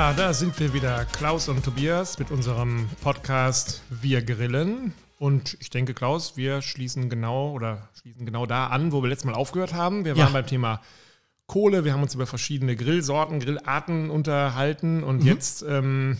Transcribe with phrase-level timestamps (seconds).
[0.00, 4.94] Ja, da sind wir wieder, Klaus und Tobias, mit unserem Podcast Wir Grillen.
[5.18, 9.26] Und ich denke, Klaus, wir schließen genau oder schließen genau da an, wo wir letztes
[9.26, 10.06] Mal aufgehört haben.
[10.06, 10.24] Wir Ja.
[10.24, 10.80] waren beim Thema
[11.44, 16.16] Kohle, wir haben uns über verschiedene Grillsorten, Grillarten unterhalten und jetzt, ähm,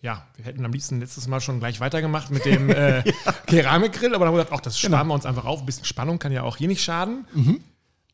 [0.00, 3.02] ja, wir hätten am liebsten letztes Mal schon gleich weitergemacht mit dem äh,
[3.46, 5.60] Keramikgrill, aber dann haben wir gesagt, ach, das sparen wir uns einfach auf.
[5.60, 7.26] Ein bisschen Spannung kann ja auch hier nicht schaden.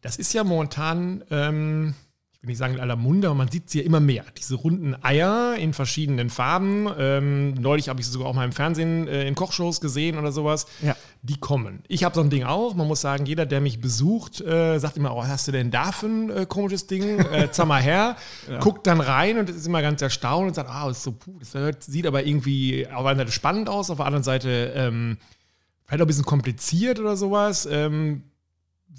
[0.00, 1.94] Das ist ja momentan, ähm,
[2.36, 4.24] ich will nicht sagen in aller Munde, aber man sieht es ja immer mehr.
[4.38, 6.88] Diese runden Eier in verschiedenen Farben.
[6.98, 10.32] Ähm, neulich habe ich sie sogar auch mal im Fernsehen äh, in Kochshows gesehen oder
[10.32, 10.66] sowas.
[10.82, 10.94] Ja.
[11.22, 11.82] Die kommen.
[11.88, 12.74] Ich habe so ein Ding auch.
[12.74, 15.92] Man muss sagen, jeder, der mich besucht, äh, sagt immer, oh, hast du denn da
[15.92, 17.24] für ein äh, komisches Ding?
[17.36, 18.16] Äh, zeig mal her.
[18.60, 21.38] Guckt dann rein und ist immer ganz erstaunt und sagt, ah, das ist so, puh,
[21.40, 25.18] das sieht aber irgendwie auf der einen Seite spannend aus, auf der anderen Seite ähm,
[25.84, 27.68] vielleicht auch ein bisschen kompliziert oder sowas.
[27.70, 28.22] Ähm,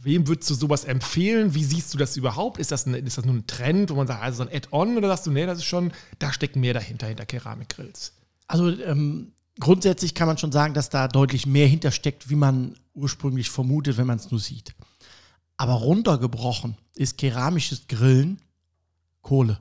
[0.03, 1.53] Wem würdest du sowas empfehlen?
[1.55, 2.59] Wie siehst du das überhaupt?
[2.59, 4.97] Ist das, ein, ist das nur ein Trend, wo man sagt, also so ein Add-on
[4.97, 8.13] oder sagst du, nee, das ist schon, da steckt mehr dahinter, hinter Keramikgrills?
[8.47, 13.49] Also ähm, grundsätzlich kann man schon sagen, dass da deutlich mehr hintersteckt, wie man ursprünglich
[13.49, 14.73] vermutet, wenn man es nur sieht.
[15.57, 18.39] Aber runtergebrochen ist keramisches Grillen
[19.21, 19.59] Kohle.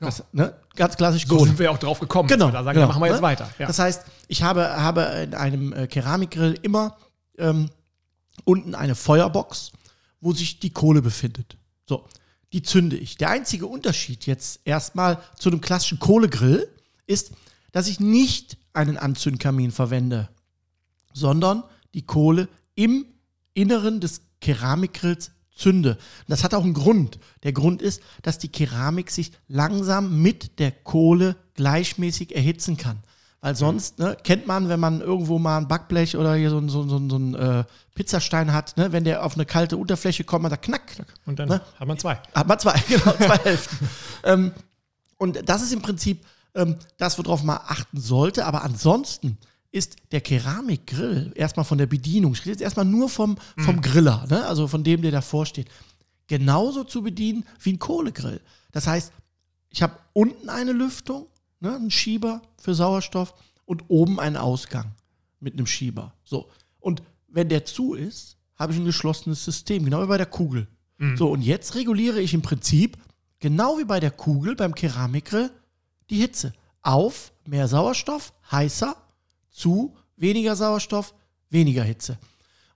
[0.00, 0.06] Ja.
[0.06, 0.54] Das, ne?
[0.76, 1.48] Ganz klassisch So Kohle.
[1.48, 2.28] sind wir auch drauf gekommen.
[2.28, 3.22] Genau, Da sagen, genau, machen wir jetzt ne?
[3.22, 3.50] weiter.
[3.58, 3.66] Ja.
[3.66, 6.96] Das heißt, ich habe, habe in einem äh, Keramikgrill immer
[7.38, 7.70] ähm,
[8.44, 9.72] unten eine Feuerbox,
[10.20, 11.56] wo sich die Kohle befindet.
[11.88, 12.06] So,
[12.52, 13.16] die zünde ich.
[13.16, 16.68] Der einzige Unterschied jetzt erstmal zu einem klassischen Kohlegrill
[17.06, 17.32] ist,
[17.72, 20.28] dass ich nicht einen Anzündkamin verwende,
[21.12, 23.06] sondern die Kohle im
[23.54, 25.98] Inneren des Keramikgrills zünde.
[26.26, 27.18] Das hat auch einen Grund.
[27.42, 33.02] Der Grund ist, dass die Keramik sich langsam mit der Kohle gleichmäßig erhitzen kann.
[33.42, 36.68] Weil sonst, ne, kennt man, wenn man irgendwo mal ein Backblech oder hier so, ein-
[36.68, 37.64] so, so, so ein äh,
[37.94, 41.48] Pizzastein hat, ne, wenn der auf eine kalte Unterfläche kommt, man da knack, Und dann
[41.48, 41.60] ne?
[41.78, 42.20] hat man zwei.
[42.34, 43.88] hat man zwei, genau, zwei Hälften.
[44.24, 44.52] ähm,
[45.16, 46.24] und das ist im Prinzip
[46.54, 48.44] ähm, das, worauf man achten sollte.
[48.44, 49.38] Aber ansonsten
[49.72, 54.26] ist der Keramikgrill erstmal von der Bedienung, ich rede jetzt erstmal nur vom, vom Griller,
[54.28, 54.44] ne?
[54.46, 55.68] also von dem, der davor steht,
[56.26, 58.40] genauso zu bedienen wie ein Kohlegrill.
[58.72, 59.12] Das heißt,
[59.70, 61.26] ich habe unten eine Lüftung,
[61.60, 63.34] ne, einen Schieber für Sauerstoff
[63.64, 64.92] und oben einen Ausgang
[65.38, 66.14] mit einem Schieber.
[66.24, 66.50] So.
[66.80, 70.66] Und wenn der zu ist, habe ich ein geschlossenes System, genau wie bei der Kugel.
[71.16, 72.98] So, und jetzt reguliere ich im Prinzip,
[73.38, 75.50] genau wie bei der Kugel, beim Keramikgrill,
[76.10, 76.52] die Hitze.
[76.82, 78.96] Auf mehr Sauerstoff, heißer,
[79.50, 81.14] zu weniger Sauerstoff,
[81.48, 82.18] weniger Hitze.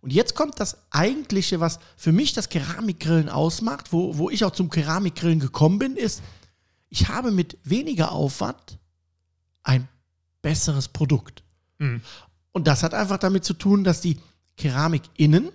[0.00, 4.52] Und jetzt kommt das eigentliche, was für mich das Keramikgrillen ausmacht, wo, wo ich auch
[4.52, 6.22] zum Keramikgrillen gekommen bin, ist,
[6.94, 8.78] ich habe mit weniger Aufwand
[9.64, 9.88] ein
[10.42, 11.42] besseres Produkt.
[11.78, 12.02] Mhm.
[12.52, 14.20] Und das hat einfach damit zu tun, dass die
[14.56, 15.50] Keramik innen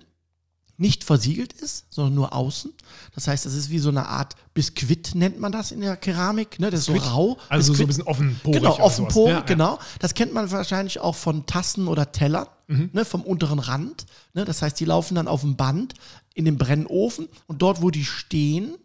[0.76, 2.74] nicht versiegelt ist, sondern nur außen.
[3.16, 6.60] Das heißt, das ist wie so eine Art Biskuit, nennt man das in der Keramik.
[6.60, 6.70] Ne?
[6.72, 7.12] Das ist so Biskuit?
[7.14, 7.38] rau.
[7.50, 7.88] Also so ein Biskuit.
[7.88, 8.58] bisschen offenporig.
[8.62, 9.46] Genau, offenporig, Ja, ja.
[9.46, 9.80] genau.
[10.00, 12.90] Das kennt man wahrscheinlich auch von Tassen oder Tellern, Mhm.
[12.94, 14.06] ne, vom unteren Rand.
[14.34, 14.44] Ne?
[14.46, 15.94] Das heißt, die laufen dann auf dem Band
[16.34, 18.76] in den Brennofen und dort, wo die stehen,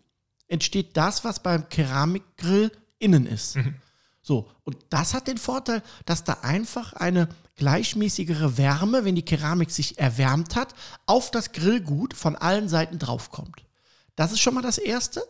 [0.54, 3.56] entsteht das, was beim Keramikgrill innen ist.
[3.56, 3.74] Mhm.
[4.22, 9.70] So, und das hat den Vorteil, dass da einfach eine gleichmäßigere Wärme, wenn die Keramik
[9.70, 13.66] sich erwärmt hat, auf das Grillgut von allen Seiten draufkommt.
[14.16, 15.22] Das ist schon mal das Erste.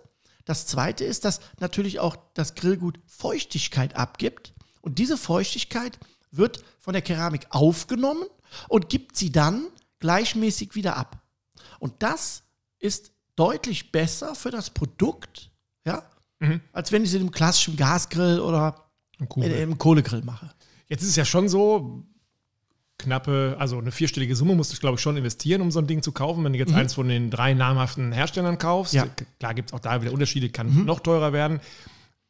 [0.44, 4.52] Das Zweite ist, dass natürlich auch das Grillgut Feuchtigkeit abgibt.
[4.82, 5.98] Und diese Feuchtigkeit
[6.30, 8.26] wird von der Keramik aufgenommen
[8.68, 9.66] und gibt sie dann
[9.98, 11.22] gleichmäßig wieder ab.
[11.80, 12.42] Und das
[12.78, 15.50] ist deutlich besser für das Produkt,
[15.86, 16.02] ja,
[16.40, 16.60] Mhm.
[16.72, 18.84] als wenn ich es in einem klassischen Gasgrill oder
[19.36, 20.50] in einem Kohlegrill mache.
[20.88, 22.02] Jetzt ist es ja schon so,
[22.98, 26.02] knappe, also eine vierstellige Summe musst du, glaube ich, schon investieren, um so ein Ding
[26.02, 26.44] zu kaufen.
[26.44, 26.76] Wenn du jetzt Mhm.
[26.78, 29.04] eins von den drei namhaften Herstellern kaufst, Ja.
[29.06, 29.10] Mhm.
[29.40, 31.60] klar gibt es auch da wieder Unterschiede, kann noch teurer werden.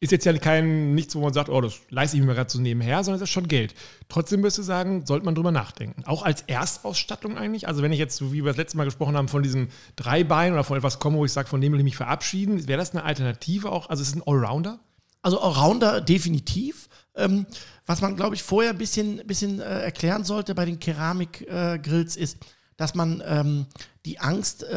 [0.01, 2.59] Ist jetzt ja kein nichts, wo man sagt, oh, das leiste ich mir gerade so
[2.59, 3.73] nebenher, sondern es ist schon Geld.
[4.09, 6.03] Trotzdem müsste ich sagen, sollte man drüber nachdenken.
[6.05, 7.67] Auch als Erstausstattung eigentlich.
[7.67, 10.51] Also wenn ich jetzt, so wie wir das letzte Mal gesprochen haben, von diesem Dreibein
[10.51, 12.91] oder von etwas komme, wo ich sage, von dem will ich mich verabschieden, wäre das
[12.91, 13.89] eine Alternative auch?
[13.89, 14.79] Also ist es ein Allrounder?
[15.21, 16.89] Also Allrounder definitiv.
[17.15, 17.45] Ähm,
[17.85, 22.37] was man, glaube ich, vorher ein bisschen, bisschen äh, erklären sollte bei den Keramikgrills ist,
[22.77, 23.65] dass man ähm,
[24.05, 24.67] die Angst äh,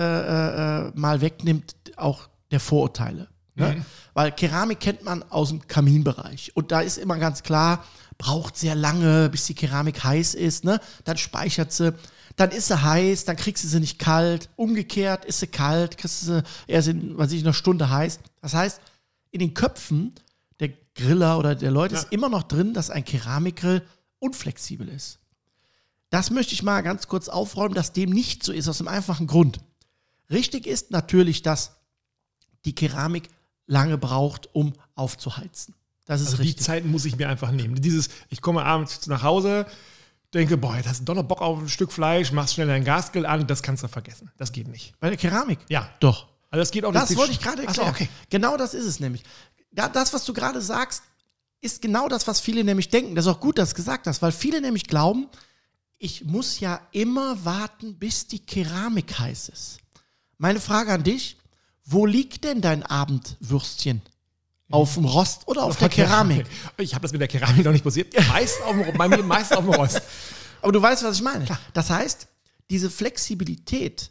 [0.87, 3.29] äh, mal wegnimmt, auch der Vorurteile.
[3.59, 3.85] Ne?
[4.15, 6.53] Weil Keramik kennt man aus dem Kaminbereich.
[6.55, 7.85] Und da ist immer ganz klar,
[8.17, 10.65] braucht sehr lange, bis die Keramik heiß ist.
[10.65, 10.81] Ne?
[11.05, 11.95] Dann speichert sie.
[12.37, 14.49] Dann ist sie heiß, dann kriegst du sie nicht kalt.
[14.57, 18.21] Umgekehrt ist sie kalt, kriegst du sie erst in, weiß ich, einer Stunde heiß.
[18.41, 18.81] Das heißt,
[19.31, 20.15] in den Köpfen
[20.61, 22.01] der Griller oder der Leute Ja.
[22.01, 23.83] ist immer noch drin, dass ein Keramikgrill
[24.21, 25.19] unflexibel ist.
[26.11, 29.27] Das möchte ich mal ganz kurz aufräumen, dass dem nicht so ist, aus einem einfachen
[29.27, 29.59] Grund.
[30.31, 31.73] Richtig ist natürlich, dass
[32.65, 33.29] die Keramik
[33.69, 35.75] lange braucht, um aufzuheizen.
[36.07, 36.65] Das ist Also die richtig.
[36.67, 37.77] Zeit muss ich mir einfach nehmen.
[37.81, 39.67] Dieses, ich komme abends nach Hause,
[40.35, 42.85] denke, boah, jetzt hast du doch noch Bock auf ein Stück Fleisch, machst schnell dein
[42.85, 44.31] Gasgrill an, das kannst du vergessen.
[44.37, 44.99] Das geht nicht.
[44.99, 45.59] Bei der Keramik?
[45.69, 45.89] Ja.
[46.01, 46.27] Doch.
[46.51, 48.09] Also das geht auch Das wollte ich gerade Ach so, erklären.
[48.09, 48.09] okay.
[48.31, 49.23] Genau das ist es nämlich.
[49.77, 51.03] Ja, das, was du gerade sagst,
[51.61, 53.15] ist genau das, was viele nämlich denken.
[53.15, 55.29] Das ist auch gut, dass du es gesagt hast, weil viele nämlich glauben,
[55.99, 59.79] ich muss ja immer warten, bis die Keramik heiß ist.
[60.39, 61.37] Meine Frage an dich,
[61.91, 64.03] wo liegt denn dein Abendwürstchen?
[64.71, 66.45] Auf dem Rost oder auf der Keramik?
[66.77, 68.15] Ich habe das mit der Keramik noch nicht passiert.
[68.29, 70.03] Meist auf dem, bei mir meist auf dem Rost.
[70.61, 71.47] Aber du weißt, was ich meine.
[71.73, 72.29] Das heißt,
[72.69, 74.11] diese Flexibilität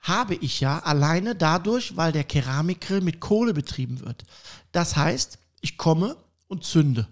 [0.00, 4.24] habe ich ja alleine dadurch, weil der Keramikgrill mit Kohle betrieben wird.
[4.72, 6.16] Das heißt, ich komme
[6.46, 7.06] und zünde.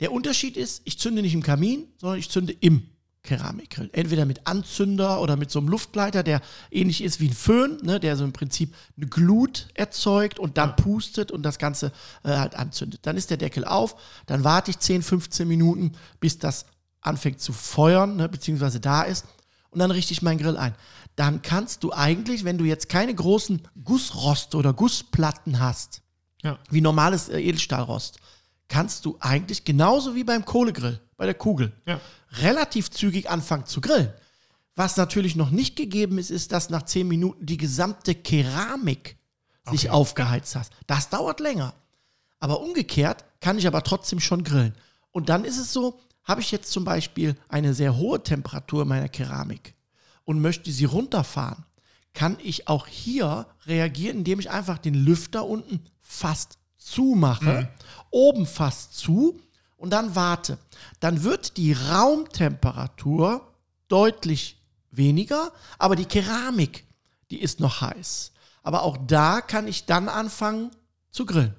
[0.00, 2.90] Der Unterschied ist, ich zünde nicht im Kamin, sondern ich zünde im
[3.26, 3.90] Keramikgrill.
[3.92, 6.40] Entweder mit Anzünder oder mit so einem Luftleiter, der
[6.70, 10.74] ähnlich ist wie ein Föhn, ne, der so im Prinzip eine Glut erzeugt und dann
[10.76, 11.92] pustet und das Ganze
[12.24, 13.00] äh, halt anzündet.
[13.02, 13.96] Dann ist der Deckel auf,
[14.26, 16.64] dann warte ich 10, 15 Minuten, bis das
[17.02, 19.26] anfängt zu feuern, ne, beziehungsweise da ist.
[19.70, 20.74] Und dann richte ich meinen Grill ein.
[21.16, 26.02] Dann kannst du eigentlich, wenn du jetzt keine großen Gussroste oder Gussplatten hast,
[26.42, 26.58] Ja.
[26.70, 28.18] wie normales äh, Edelstahlrost,
[28.68, 32.00] kannst du eigentlich genauso wie beim Kohlegrill, bei der Kugel, Ja.
[32.38, 34.12] relativ zügig anfangen zu grillen.
[34.74, 39.16] Was natürlich noch nicht gegeben ist, ist, dass nach 10 Minuten die gesamte Keramik
[39.70, 39.90] sich Okay.
[39.90, 40.68] aufgeheizt hat.
[40.86, 41.74] Das dauert länger.
[42.38, 44.74] Aber umgekehrt kann ich aber trotzdem schon grillen.
[45.10, 48.88] Und dann ist es so, habe ich jetzt zum Beispiel eine sehr hohe Temperatur in
[48.88, 49.74] meiner Keramik
[50.24, 51.64] und möchte sie runterfahren,
[52.12, 57.68] kann ich auch hier reagieren, indem ich einfach den Lüfter unten fast zumache,
[58.10, 59.40] oben fast zu
[59.76, 60.58] und dann warte.
[61.00, 63.52] Dann wird die Raumtemperatur
[63.88, 64.56] deutlich
[64.90, 66.84] weniger, aber die Keramik,
[67.30, 68.32] die ist noch heiß.
[68.62, 70.70] Aber auch da kann ich dann anfangen
[71.10, 71.54] zu grillen.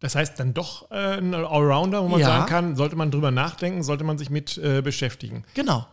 [0.00, 2.26] Das heißt dann doch äh, ein Allrounder, wo man Ja.
[2.26, 5.44] sagen kann, sollte man drüber nachdenken, sollte man sich mit äh, beschäftigen.
[5.54, 5.86] Genau.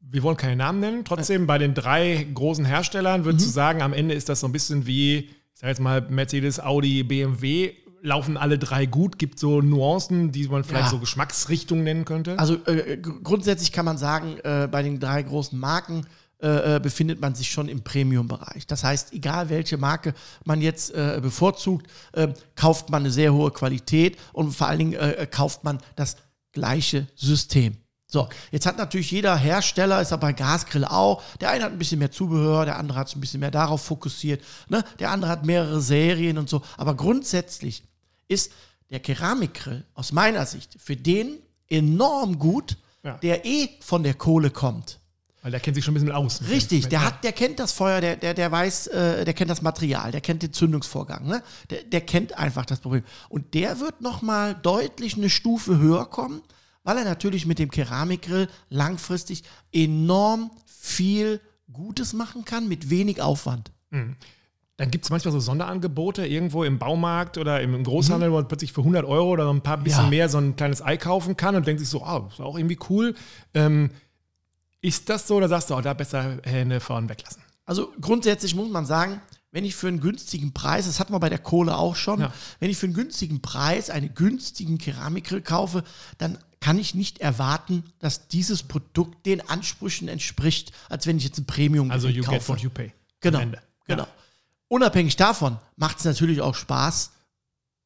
[0.00, 1.04] Wir wollen keine Namen nennen.
[1.04, 4.52] Trotzdem bei den drei großen Herstellern würdest du sagen, am Ende ist das so ein
[4.52, 7.72] bisschen wie, ich sag jetzt mal, Mercedes, Audi, BMW.
[8.04, 9.18] Laufen alle drei gut?
[9.18, 10.90] Gibt so Nuancen, die man vielleicht Ja.
[10.90, 12.38] so Geschmacksrichtungen nennen könnte?
[12.38, 16.06] Also äh, gr- grundsätzlich kann man sagen, äh, bei den drei großen Marken
[16.42, 18.66] äh, äh, befindet man sich schon im Premium-Bereich.
[18.66, 20.12] Das heißt, egal welche Marke
[20.44, 24.92] man jetzt äh, bevorzugt, äh, kauft man eine sehr hohe Qualität und vor allen Dingen
[24.94, 26.16] äh, äh, kauft man das
[26.52, 27.78] gleiche System.
[28.06, 31.78] So, jetzt hat natürlich jeder Hersteller, ist aber bei Gasgrill auch, der eine hat ein
[31.78, 34.84] bisschen mehr Zubehör, der andere hat es ein bisschen mehr darauf fokussiert, ne?
[35.00, 36.60] der andere hat mehrere Serien und so.
[36.76, 37.82] Aber grundsätzlich
[38.28, 38.52] ist
[38.90, 41.38] der Keramikgrill aus meiner Sicht für den
[41.68, 43.18] enorm gut, Ja.
[43.18, 45.00] der eh von der Kohle kommt.
[45.42, 46.40] Weil der kennt sich schon ein bisschen aus.
[46.48, 49.60] Richtig, der hat, der kennt das Feuer, der, der, der weiß, äh, der kennt das
[49.60, 51.42] Material, der kennt den Zündungsvorgang, ne?
[51.68, 53.04] Der, der kennt einfach das Problem.
[53.28, 56.40] Und der wird nochmal deutlich eine Stufe höher kommen,
[56.82, 61.40] weil er natürlich mit dem Keramikgrill langfristig enorm viel
[61.70, 63.70] Gutes machen kann mit wenig Aufwand.
[64.76, 68.72] Dann gibt es manchmal so Sonderangebote irgendwo im Baumarkt oder im, Großhandel, wo man plötzlich
[68.72, 70.10] für 100 Euro oder so ein paar bisschen Ja.
[70.10, 72.78] mehr so ein kleines Ei kaufen kann und denkt sich so, ah, ist auch irgendwie
[72.90, 73.14] cool.
[73.54, 73.90] Ähm,
[74.80, 77.40] ist das so oder sagst du, oh, da besser Hände vorn weglassen?
[77.64, 79.20] Also grundsätzlich muss man sagen,
[79.52, 82.32] wenn ich für einen günstigen Preis, das hatten wir bei der Kohle auch schon, Ja.
[82.58, 85.84] wenn ich für einen günstigen Preis einen günstigen Keramikgrill kaufe,
[86.18, 91.38] dann kann ich nicht erwarten, dass dieses Produkt den Ansprüchen entspricht, als wenn ich jetzt
[91.38, 92.38] ein Premium Also you kaufe.
[92.38, 92.92] get what you pay.
[93.20, 94.06] Genau, Am Ende.
[94.74, 97.12] Unabhängig davon macht es natürlich auch Spaß,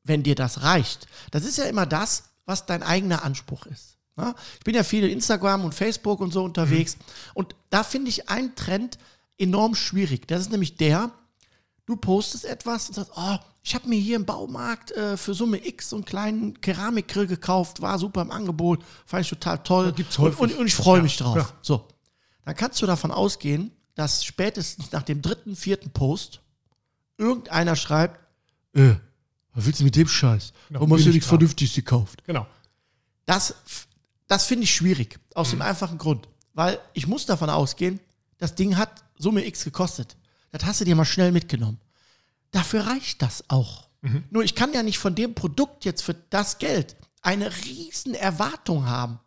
[0.04, 1.06] wenn dir das reicht.
[1.32, 3.98] Das ist ja immer das, was dein eigener Anspruch ist.
[4.16, 4.34] Ja?
[4.54, 6.96] Ich bin ja viel in Instagram und Facebook und so unterwegs.
[7.34, 8.96] Und da finde ich einen Trend
[9.36, 10.26] enorm schwierig.
[10.28, 11.10] Das ist nämlich der,
[11.84, 15.58] du postest etwas und sagst, oh, ich habe mir hier im Baumarkt äh, für Summe
[15.66, 19.92] X so einen kleinen Keramikgrill gekauft, war super im Angebot, fand ich total toll.
[19.92, 20.40] gibt's und, häufig.
[20.40, 21.36] und, und ich freue Ja, mich drauf.
[21.36, 21.50] ja.
[21.60, 21.86] So,
[22.46, 26.40] dann kannst du davon ausgehen, dass spätestens nach dem dritten, vierten Post
[27.18, 28.18] irgendeiner schreibt,
[28.74, 28.94] äh,
[29.54, 30.52] was willst du mit dem Scheiß?
[30.70, 31.26] Warum hast du nichts.
[31.26, 32.22] Vernünftiges gekauft?
[32.24, 32.46] Genau.
[33.26, 33.54] Das,
[34.28, 35.56] das finde ich schwierig, aus Mhm.
[35.58, 36.28] dem einfachen Grund.
[36.54, 38.00] Weil ich muss davon ausgehen,
[38.38, 40.16] das Ding hat Summe X gekostet.
[40.50, 41.78] Das hast du dir mal schnell mitgenommen.
[42.52, 43.88] Dafür reicht das auch.
[44.00, 44.24] Mhm.
[44.30, 48.86] Nur ich kann ja nicht von dem Produkt jetzt für das Geld eine riesen Erwartung
[48.86, 49.18] haben.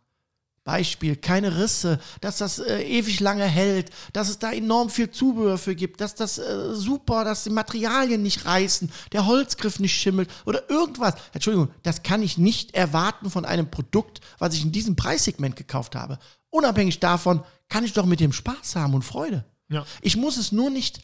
[0.64, 5.58] Beispiel, keine Risse, dass das äh, ewig lange hält, dass es da enorm viel Zubehör
[5.58, 10.30] für gibt, dass das äh, super, dass die Materialien nicht reißen, der Holzgriff nicht schimmelt
[10.46, 11.14] oder irgendwas.
[11.32, 15.96] Entschuldigung, das kann ich nicht erwarten von einem Produkt, was ich in diesem Preissegment gekauft
[15.96, 16.18] habe.
[16.50, 19.44] Unabhängig davon kann ich doch mit dem Spaß haben und Freude.
[19.68, 19.84] Ja.
[20.00, 21.02] Ich muss es nur nicht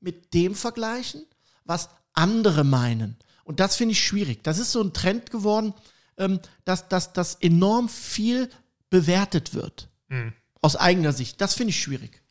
[0.00, 1.24] mit dem vergleichen,
[1.64, 3.16] was andere meinen.
[3.44, 4.44] Und das finde ich schwierig.
[4.44, 5.72] Das ist so ein Trend geworden,
[6.18, 8.50] ähm, dass, dass, dass enorm viel
[8.90, 9.88] bewertet wird.
[10.08, 10.32] Mhm.
[10.60, 11.40] Aus eigener Sicht.
[11.40, 12.22] Das finde ich schwierig.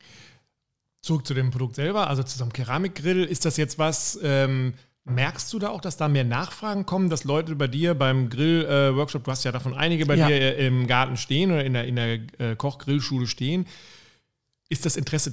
[1.02, 3.24] Zurück zu dem Produkt selber, also zu so einem Keramikgrill.
[3.24, 4.74] Ist das jetzt was, ähm,
[5.06, 9.24] merkst du da auch, dass da mehr Nachfragen kommen, dass Leute bei dir beim Grill-Workshop,
[9.24, 10.28] du hast ja davon einige bei Ja.
[10.28, 13.68] dir äh, im Garten stehen oder in der, in der äh, Koch-Grillschule stehen.
[14.68, 15.32] Ist das Interesse,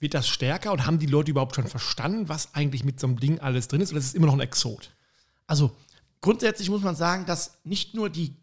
[0.00, 3.18] wird das stärker und haben die Leute überhaupt schon verstanden, was eigentlich mit so einem
[3.18, 4.90] Ding alles drin ist oder ist es immer noch ein Exot?
[5.46, 5.74] Also
[6.20, 8.38] grundsätzlich muss man sagen, dass nicht nur die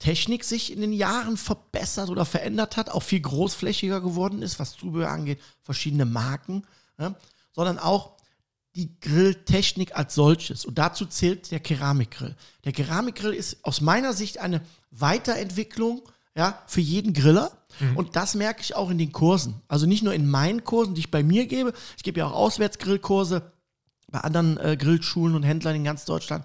[0.00, 4.76] Grilltechnik sich in den Jahren verbessert oder verändert hat, auch viel großflächiger geworden ist, was
[4.76, 6.66] Zubehör angeht, verschiedene Marken,
[6.98, 7.14] ja,
[7.52, 8.16] sondern auch
[8.74, 10.64] die Grilltechnik als solches.
[10.64, 12.34] Und dazu zählt der Keramikgrill.
[12.64, 16.02] Der Keramikgrill ist aus meiner Sicht eine Weiterentwicklung
[16.34, 17.50] ja, für jeden Griller.
[17.94, 19.60] Und das merke ich auch in den Kursen.
[19.68, 21.72] Also nicht nur in meinen Kursen, die ich bei mir gebe.
[21.96, 23.52] Ich gebe ja auch Auswärtsgrillkurse
[24.10, 26.44] bei anderen äh, Grillschulen und Händlern in ganz Deutschland.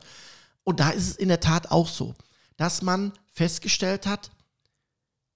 [0.64, 2.16] Und da ist es in der Tat auch so,
[2.58, 4.32] dass man festgestellt hat,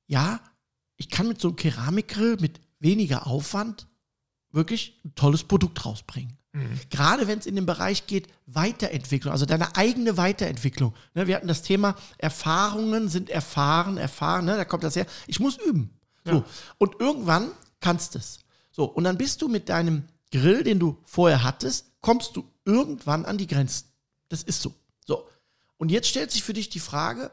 [0.07, 0.39] ja,
[0.97, 3.87] ich kann mit so einem Keramikgrill mit weniger Aufwand
[4.51, 6.37] wirklich ein tolles Produkt rausbringen.
[6.89, 10.95] Gerade wenn es in den Bereich geht, Weiterentwicklung, also deine eigene Weiterentwicklung.
[11.13, 15.05] Ne, wir hatten das Thema, Erfahrungen sind erfahren, erfahren, ne, da kommt das her.
[15.27, 15.91] Ich muss üben.
[16.25, 16.43] So.
[16.77, 18.39] Und irgendwann kannst du es.
[18.71, 23.25] So, und dann bist du mit deinem Grill, den du vorher hattest, kommst du irgendwann
[23.25, 23.87] an die Grenzen.
[24.27, 24.73] Das ist so.
[25.79, 27.31] Und jetzt stellt sich für dich die Frage,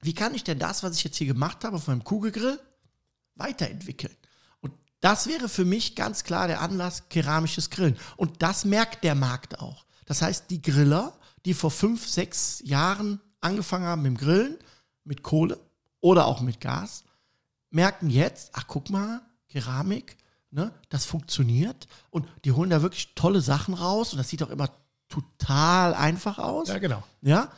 [0.00, 2.58] wie kann ich denn das, was ich jetzt hier gemacht habe auf meinem Kugelgrill,
[3.34, 4.16] weiterentwickeln?
[4.60, 7.98] Und das wäre für mich ganz klar der Anlass, keramisches Grillen.
[8.16, 9.84] Und das merkt der Markt auch.
[10.06, 14.56] Das heißt, die Griller, die vor fünf, sechs Jahren angefangen haben mit dem Grillen,
[15.04, 15.60] mit Kohle
[16.00, 17.04] oder auch mit Gas,
[17.68, 20.16] merken jetzt, ach guck mal, Keramik,
[20.50, 24.50] ne, das funktioniert und die holen da wirklich tolle Sachen raus und das sieht auch
[24.50, 24.70] immer
[25.08, 27.02] total einfach aus, Ja, genau.
[27.22, 27.50] ja,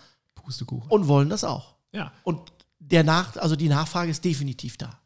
[0.48, 0.90] Pustekuchen.
[0.90, 1.74] und wollen das auch.
[1.92, 2.10] Ja.
[2.24, 2.40] Und
[2.78, 4.98] der Nach also die Nachfrage ist definitiv da.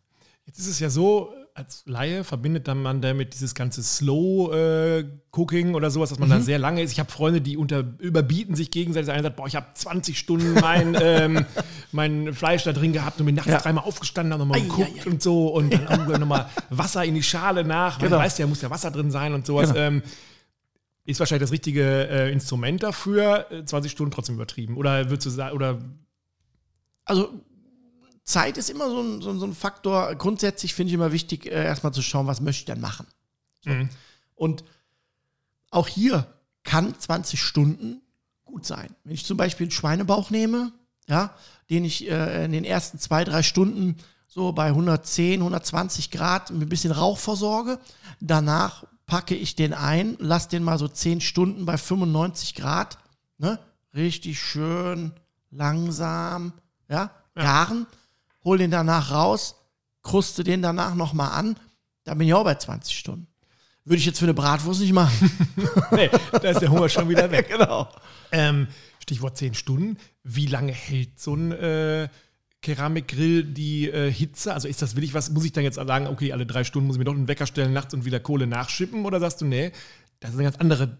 [0.46, 5.90] Jetzt ist es ja so, als Laie verbindet dann man damit dieses ganze Slow-Cooking oder
[5.90, 6.92] sowas, dass man da sehr lange ist.
[6.92, 9.06] Ich habe Freunde, die unter, überbieten sich gegenseitig.
[9.06, 11.44] Der eine sagt, boah, ich habe 20 Stunden mein, ähm,
[11.92, 13.58] mein Fleisch da drin gehabt und bin nachts Ja.
[13.58, 15.10] dreimal aufgestanden, habe nochmal geguckt ei, ei.
[15.10, 17.98] und so und dann irgendwann nochmal Wasser in die Schale nach.
[17.98, 18.12] Genau.
[18.12, 19.72] Man weiß ja, muss ja Wasser drin sein und sowas.
[19.72, 19.80] Genau.
[19.80, 20.02] Ähm,
[21.04, 23.50] ist wahrscheinlich das richtige äh, Instrument dafür.
[23.50, 24.76] Äh, 20 Stunden trotzdem übertrieben.
[24.76, 25.80] Oder würdest du sagen, oder
[27.04, 27.40] Also
[28.24, 30.14] Zeit ist immer so ein, so so ein Faktor.
[30.14, 33.06] Grundsätzlich finde ich immer wichtig, äh, erstmal zu schauen, was möchte ich denn machen.
[33.64, 33.88] Mhm.
[34.34, 34.64] Und
[35.70, 36.32] auch hier
[36.62, 38.02] kann 20 Stunden
[38.44, 38.94] gut sein.
[39.04, 40.72] Wenn ich zum Beispiel einen Schweinebauch nehme,
[41.08, 41.34] ja,
[41.70, 43.96] den ich äh, in den ersten zwei, drei Stunden
[44.28, 47.78] so bei 110, 120 Grad mit ein bisschen Rauch versorge,
[48.20, 52.96] danach packe ich den ein, lasse den mal so 10 Stunden bei 95 Grad,
[53.36, 53.58] ne,
[53.94, 55.12] richtig schön
[55.50, 56.54] langsam,
[56.88, 57.86] ja, garen,
[58.42, 59.56] hol den danach raus,
[60.00, 61.56] kruste den danach nochmal an,
[62.04, 63.26] dann bin ich auch bei 20 Stunden.
[63.84, 65.30] Würde ich jetzt für eine Bratwurst nicht machen.
[65.90, 67.50] nee, da ist der Hunger schon wieder weg.
[67.50, 67.90] genau.
[68.30, 68.66] Ähm,
[68.98, 69.98] Stichwort 10 Stunden.
[70.22, 72.08] Wie lange hält so ein äh,
[72.62, 74.54] Keramikgrill die äh, Hitze?
[74.54, 76.96] Also ist das wirklich was, muss ich dann jetzt sagen, okay, alle drei Stunden muss
[76.96, 79.04] ich mir doch einen Wecker stellen nachts und wieder Kohle nachschippen?
[79.04, 79.72] Oder sagst du, nee,
[80.20, 80.98] das ist eine ganz andere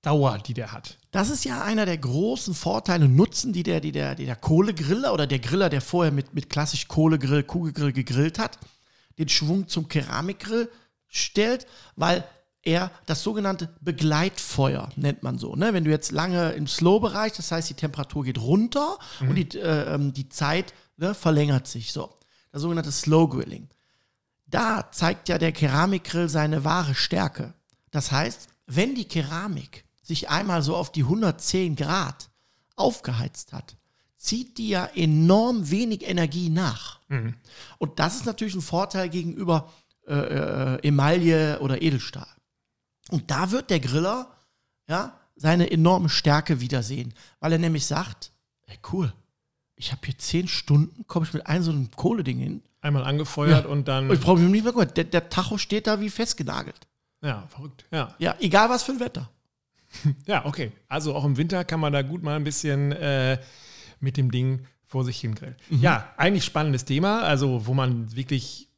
[0.00, 0.98] Dauer, die der hat?
[1.12, 4.36] Das ist ja einer der großen Vorteile und Nutzen, die der, die der, die der
[4.36, 8.58] Kohlegriller oder der Griller, der vorher mit, mit klassisch Kohlegrill, Kugelgrill gegrillt hat,
[9.18, 10.70] den Schwung zum Keramikgrill
[11.08, 12.24] stellt, weil
[12.62, 15.56] er das sogenannte Begleitfeuer nennt man so.
[15.56, 15.74] Ne?
[15.74, 19.94] Wenn du jetzt lange im Slow-Bereich, das heißt, die Temperatur geht runter und die, äh,
[19.94, 21.92] ähm, die Zeit ne, verlängert sich.
[21.92, 22.14] So.
[22.52, 23.68] Das sogenannte Slow Grilling.
[24.46, 27.54] Da zeigt ja der Keramikgrill seine wahre Stärke.
[27.90, 32.30] Das heißt, wenn die Keramik sich einmal so auf die 110 Grad
[32.76, 33.76] aufgeheizt hat,
[34.16, 37.00] zieht die ja enorm wenig Energie nach.
[37.78, 39.72] Und das ist natürlich ein Vorteil gegenüber
[40.06, 42.28] äh, äh, Emaille oder Edelstahl.
[43.12, 44.26] Und da wird der Griller
[44.88, 48.32] ja, seine enorme Stärke wiedersehen, weil er nämlich sagt,
[48.66, 49.12] ey, cool,
[49.76, 52.62] ich habe hier 10 Stunden, komme ich mit einem so einem Kohleding hin.
[52.80, 53.70] Einmal angefeuert Ja.
[53.70, 54.08] und dann.
[54.10, 54.92] Und ich brauche mich nicht mehr kümmern.
[54.96, 56.88] Der, der Tacho steht da wie festgenagelt.
[57.22, 57.84] ja, verrückt.
[57.92, 58.14] Ja.
[58.18, 59.30] Ja, egal was für ein Wetter.
[60.26, 60.72] ja, okay.
[60.88, 63.38] Also auch im Winter kann man da gut mal ein bisschen äh,
[64.00, 65.56] mit dem Ding vor sich hingrillen.
[65.70, 68.68] Ja, eigentlich spannendes Thema, also wo man wirklich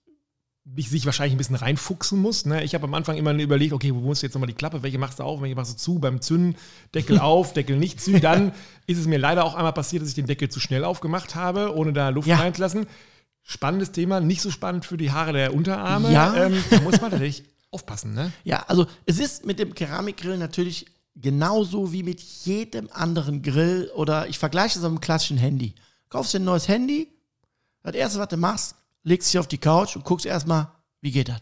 [0.78, 2.46] sich wahrscheinlich ein bisschen reinfuchsen muss.
[2.46, 2.64] Ne?
[2.64, 4.98] Ich habe am Anfang immer überlegt, okay, wo musst du jetzt nochmal die Klappe, welche
[4.98, 6.56] machst du auf, welche machst du zu, beim Zünden,
[6.94, 8.18] Deckel auf, Deckel nicht zu.
[8.18, 8.52] Dann
[8.86, 11.74] ist es mir leider auch einmal passiert, dass ich den Deckel zu schnell aufgemacht habe,
[11.76, 12.36] ohne da Luft Ja.
[12.36, 12.86] reinzulassen.
[13.42, 16.10] Spannendes Thema, nicht so spannend für die Haare der Unterarme.
[16.10, 16.34] Ja.
[16.46, 18.32] Ähm, da muss man tatsächlich aufpassen, ne?
[18.44, 24.28] Ja, also es ist mit dem Keramikgrill natürlich genauso wie mit jedem anderen Grill oder
[24.28, 25.74] ich vergleiche es mit einem klassischen Handy.
[26.08, 27.08] Kaufst dir ein neues Handy,
[27.82, 30.68] das erste, was du machst, legst dich auf die Couch und guckst erstmal,
[31.00, 31.40] wie geht das?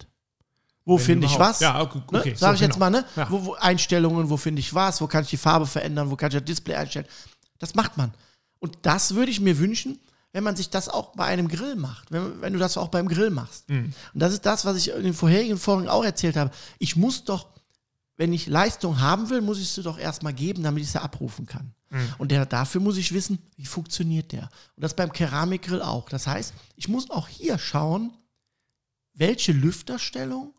[0.85, 1.61] Wo finde ich was?
[1.61, 2.35] Ja, okay, ne?
[2.37, 2.79] Sag so, ich jetzt genau.
[2.79, 3.05] mal, ne?
[3.15, 3.31] Ja.
[3.31, 5.01] Wo, wo Einstellungen, wo finde ich was?
[5.01, 6.11] Wo kann ich die Farbe verändern?
[6.11, 7.07] Wo kann ich das Display einstellen?
[7.61, 8.13] Das macht man.
[8.59, 10.01] Und das würde ich mir wünschen,
[10.33, 12.11] wenn man sich das auch bei einem Grill macht.
[12.11, 13.69] Wenn, wenn du das auch beim Grill machst.
[13.69, 13.93] Mhm.
[14.13, 16.51] Und das ist das, was ich in den vorherigen Folgen auch erzählt habe.
[16.81, 17.47] Ich muss doch,
[18.17, 21.47] wenn ich Leistung haben will, muss ich sie doch erstmal geben, damit ich sie abrufen
[21.47, 21.75] kann.
[22.19, 24.49] Und der, dafür muss ich wissen, wie funktioniert der.
[24.77, 26.09] Und das beim Keramikgrill auch.
[26.09, 28.13] Das heißt, ich muss auch hier schauen,
[29.15, 30.55] welche Lüfterstellung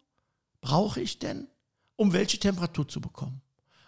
[0.62, 1.48] brauche ich denn,
[1.96, 3.42] um welche Temperatur zu bekommen.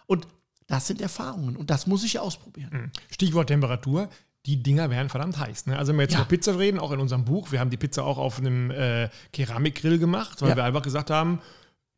[0.06, 0.26] Und
[0.66, 2.90] das sind Erfahrungen und das muss ich ausprobieren.
[3.10, 4.08] Stichwort Temperatur.
[4.46, 5.66] Die Dinger werden verdammt heiß.
[5.66, 5.76] Ne?
[5.76, 6.20] Also wenn wir jetzt Ja.
[6.20, 9.08] über Pizza reden, auch in unserem Buch, wir haben die Pizza auch auf einem äh,
[9.32, 10.56] Keramikgrill gemacht, weil Ja.
[10.56, 11.40] wir einfach gesagt haben,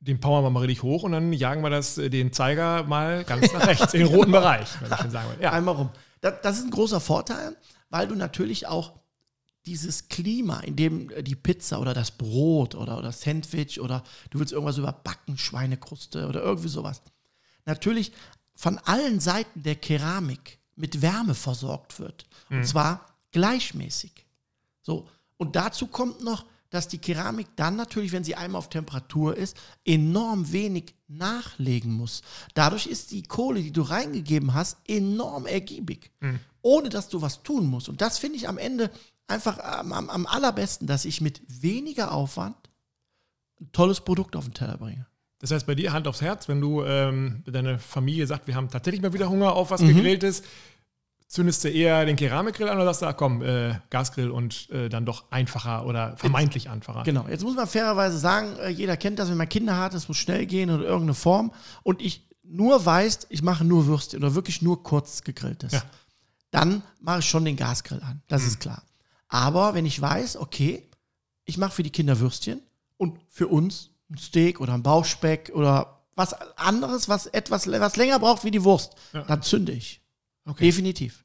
[0.00, 3.24] den powern wir mal richtig hoch und dann jagen wir das, äh, den Zeiger mal
[3.24, 5.42] ganz nach rechts, in den roten Bereich, wenn ich schon sagen will.
[5.42, 5.52] Ja.
[5.52, 5.90] Einmal rum.
[6.20, 7.56] Das, das ist ein großer Vorteil,
[7.90, 8.92] weil du natürlich auch
[9.66, 14.02] dieses Klima, in dem äh, die Pizza oder das Brot oder, oder das Sandwich oder
[14.30, 17.02] du willst irgendwas überbacken, Schweinekruste oder irgendwie sowas,
[17.66, 18.12] natürlich
[18.54, 22.26] von allen Seiten der Keramik mit Wärme versorgt wird.
[22.50, 24.26] Und zwar gleichmäßig.
[24.82, 25.08] So.
[25.36, 29.56] Und dazu kommt noch, dass die Keramik dann natürlich, wenn sie einmal auf Temperatur ist,
[29.84, 32.22] enorm wenig nachlegen muss.
[32.54, 36.10] Dadurch ist die Kohle, die du reingegeben hast, enorm ergiebig.
[36.62, 37.88] Ohne dass du was tun musst.
[37.88, 38.90] Und das finde ich am Ende
[39.26, 42.56] einfach am, am, am allerbesten, dass ich mit weniger Aufwand
[43.60, 45.06] ein tolles Produkt auf den Teller bringe.
[45.40, 48.70] Das heißt, bei dir Hand aufs Herz, wenn du ähm, deine Familie sagt, wir haben
[48.70, 49.94] tatsächlich mal wieder Hunger auf was Mhm.
[49.94, 50.42] gegrilltes,
[51.28, 54.88] zündest du eher den Keramikgrill an oder sagst du, ah, komm, äh, Gasgrill und äh,
[54.88, 57.02] dann doch einfacher oder vermeintlich einfacher?
[57.04, 60.08] Genau, jetzt muss man fairerweise sagen, äh, jeder kennt das, wenn man Kinder hat, es
[60.08, 64.34] muss schnell gehen oder irgendeine Form und ich nur weiß, ich mache nur Würstchen oder
[64.34, 65.82] wirklich nur kurz gegrilltes, Ja.
[66.50, 68.82] dann mache ich schon den Gasgrill an, das ist klar.
[69.28, 70.88] Aber wenn ich weiß, okay,
[71.44, 72.62] ich mache für die Kinder Würstchen
[72.96, 78.18] und für uns ein Steak oder ein Bauchspeck oder was anderes, was etwas was länger
[78.18, 79.22] braucht wie die Wurst, Ja.
[79.24, 80.00] dann zünde ich.
[80.48, 80.64] Okay.
[80.64, 81.24] Definitiv.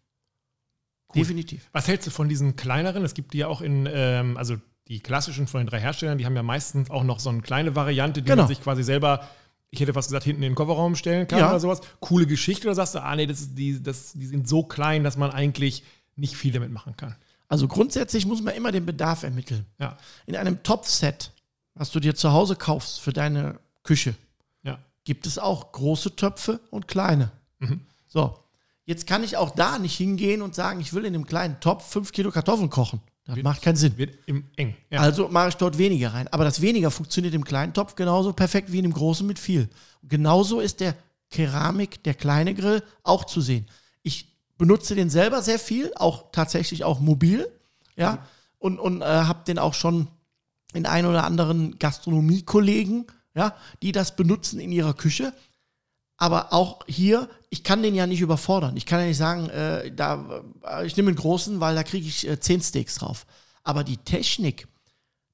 [1.16, 1.70] Definitiv.
[1.72, 3.04] Was hältst du von diesen kleineren?
[3.06, 4.56] Es gibt die ja auch in, ähm, also
[4.88, 7.76] die klassischen von den drei Herstellern, die haben ja meistens auch noch so eine kleine
[7.76, 8.42] Variante, die Genau.
[8.44, 9.28] man sich quasi selber,
[9.70, 11.50] ich hätte fast gesagt, hinten in den Kofferraum stellen kann Ja.
[11.50, 11.82] oder sowas.
[12.00, 15.04] Coole Geschichte oder sagst du, ah nee, das ist die, das, die sind so klein,
[15.04, 15.84] dass man eigentlich
[16.16, 17.16] nicht viel damit machen kann.
[17.48, 19.66] Also grundsätzlich muss man immer den Bedarf ermitteln.
[19.80, 21.32] Ja, In einem Topfset,
[21.76, 24.16] was du dir zu Hause kaufst für deine Küche,
[24.64, 24.80] ja.
[25.06, 27.32] gibt es auch große Töpfe und kleine.
[27.60, 27.82] Mhm.
[28.08, 28.40] So,
[28.86, 31.90] jetzt kann ich auch da nicht hingehen und sagen, ich will in einem kleinen Topf
[31.90, 33.02] fünf Kilo Kartoffeln kochen.
[33.26, 33.98] Das macht keinen Sinn.
[33.98, 34.76] Wird im eng.
[34.90, 35.00] Ja.
[35.00, 36.28] Also mache ich dort weniger rein.
[36.28, 39.70] Aber das weniger funktioniert im kleinen Topf genauso perfekt wie in dem großen mit viel.
[40.02, 40.96] Und genauso ist der
[41.30, 43.66] Keramik, der kleine Grill, auch zu sehen.
[44.02, 47.50] Ich benutze den selber sehr viel, auch tatsächlich auch mobil,
[47.96, 48.26] ja,
[48.60, 50.08] und, und äh, habe den auch schon
[50.74, 55.34] in ein oder anderen Gastronomiekollegen, ja, die das benutzen in ihrer Küche.
[56.24, 58.78] Aber auch hier, ich kann den ja nicht überfordern.
[58.78, 62.08] Ich kann ja nicht sagen, äh, da, äh, ich nehme einen großen, weil da kriege
[62.08, 63.26] ich äh, zehn Steaks drauf.
[63.62, 64.70] Aber die Technik,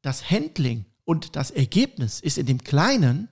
[0.02, 3.30] das Handling und das Ergebnis ist in dem Kleinen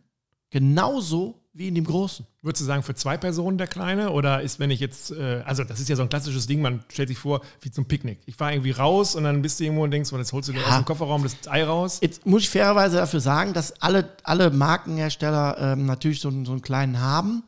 [0.51, 2.23] genauso wie in dem Großen.
[2.43, 4.11] Würdest du sagen, für zwei Personen der Kleine?
[4.11, 6.83] Oder ist, wenn ich jetzt, äh, also das ist ja so ein klassisches Ding, man
[6.91, 8.19] stellt sich vor, wie zum Picknick.
[8.27, 10.53] Ich fahre irgendwie raus und dann bist du irgendwo und denkst, oh, jetzt holst du
[10.53, 10.67] dir Ja.
[10.67, 11.97] aus dem Kofferraum das Ei raus.
[12.01, 16.51] Jetzt muss ich fairerweise dafür sagen, dass alle, alle Markenhersteller ähm, natürlich so, einen- so
[16.51, 17.41] einen kleinen haben,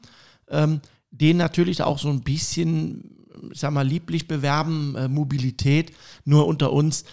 [0.50, 5.94] ähm, den natürlich auch so ein bisschen, ich sag mal, lieblich bewerben, äh, Mobilität,
[6.26, 7.06] nur unter uns,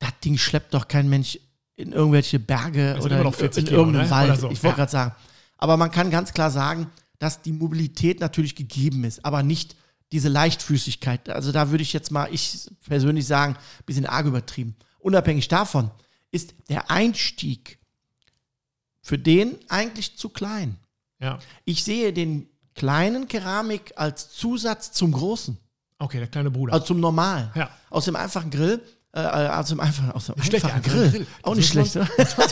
[0.00, 1.38] das Ding schleppt doch kein Mensch
[1.76, 4.10] in irgendwelche Berge oder in, noch 40 in irgendeinen ne?
[4.10, 4.30] Wald.
[4.32, 4.50] Oder so.
[4.50, 4.74] Ich wollte Ja.
[4.84, 5.14] gerade sagen.
[5.62, 9.76] Aber man kann ganz klar sagen, dass die Mobilität natürlich gegeben ist, aber nicht
[10.10, 11.28] diese Leichtfüßigkeit.
[11.28, 14.74] Also da würde ich jetzt mal, ich persönlich sagen, ein bisschen arg übertrieben.
[14.98, 15.92] Unabhängig davon
[16.32, 17.78] ist der Einstieg
[19.02, 20.78] für den eigentlich zu klein.
[21.20, 21.38] Ja.
[21.64, 25.58] Ich sehe den kleinen Keramik als Zusatz zum großen,
[26.00, 26.72] Okay, der kleine Bruder.
[26.72, 27.52] also zum normalen.
[27.54, 27.70] Ja.
[27.88, 31.10] Aus dem einfachen Grill, äh, aus dem einfachen, aus dem Schlecht, einfachen ja, Grill.
[31.10, 31.26] Grill.
[31.42, 32.08] Auch Das nicht schlecht, man-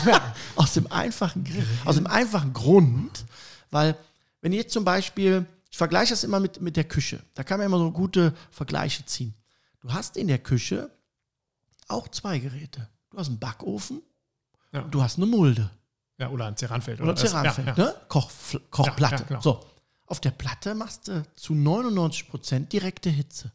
[0.07, 0.35] oder?
[0.55, 1.65] aus dem einfachen Grill.
[1.85, 3.25] Aus dem einfachen Grund,
[3.71, 3.95] weil
[4.41, 7.57] wenn ich jetzt zum Beispiel, ich vergleiche das immer mit, mit der Küche, da kann
[7.59, 9.33] man immer so gute Vergleiche ziehen.
[9.81, 10.89] Du hast in der Küche
[11.87, 12.87] auch zwei Geräte.
[13.09, 14.01] Du hast einen Backofen,
[14.71, 14.81] Ja.
[14.81, 15.69] du hast eine Mulde.
[16.17, 17.01] ja, oder ein Ceranfeld.
[17.01, 17.83] Oder das- Ceranfeld, Ja, ja.
[17.85, 17.95] ne?
[18.07, 18.29] Koch,
[18.69, 19.15] Kochplatte.
[19.15, 19.41] Ja, ja, genau.
[19.41, 19.65] So.
[20.05, 23.51] Auf der Platte machst du zu 99% direkte Hitze.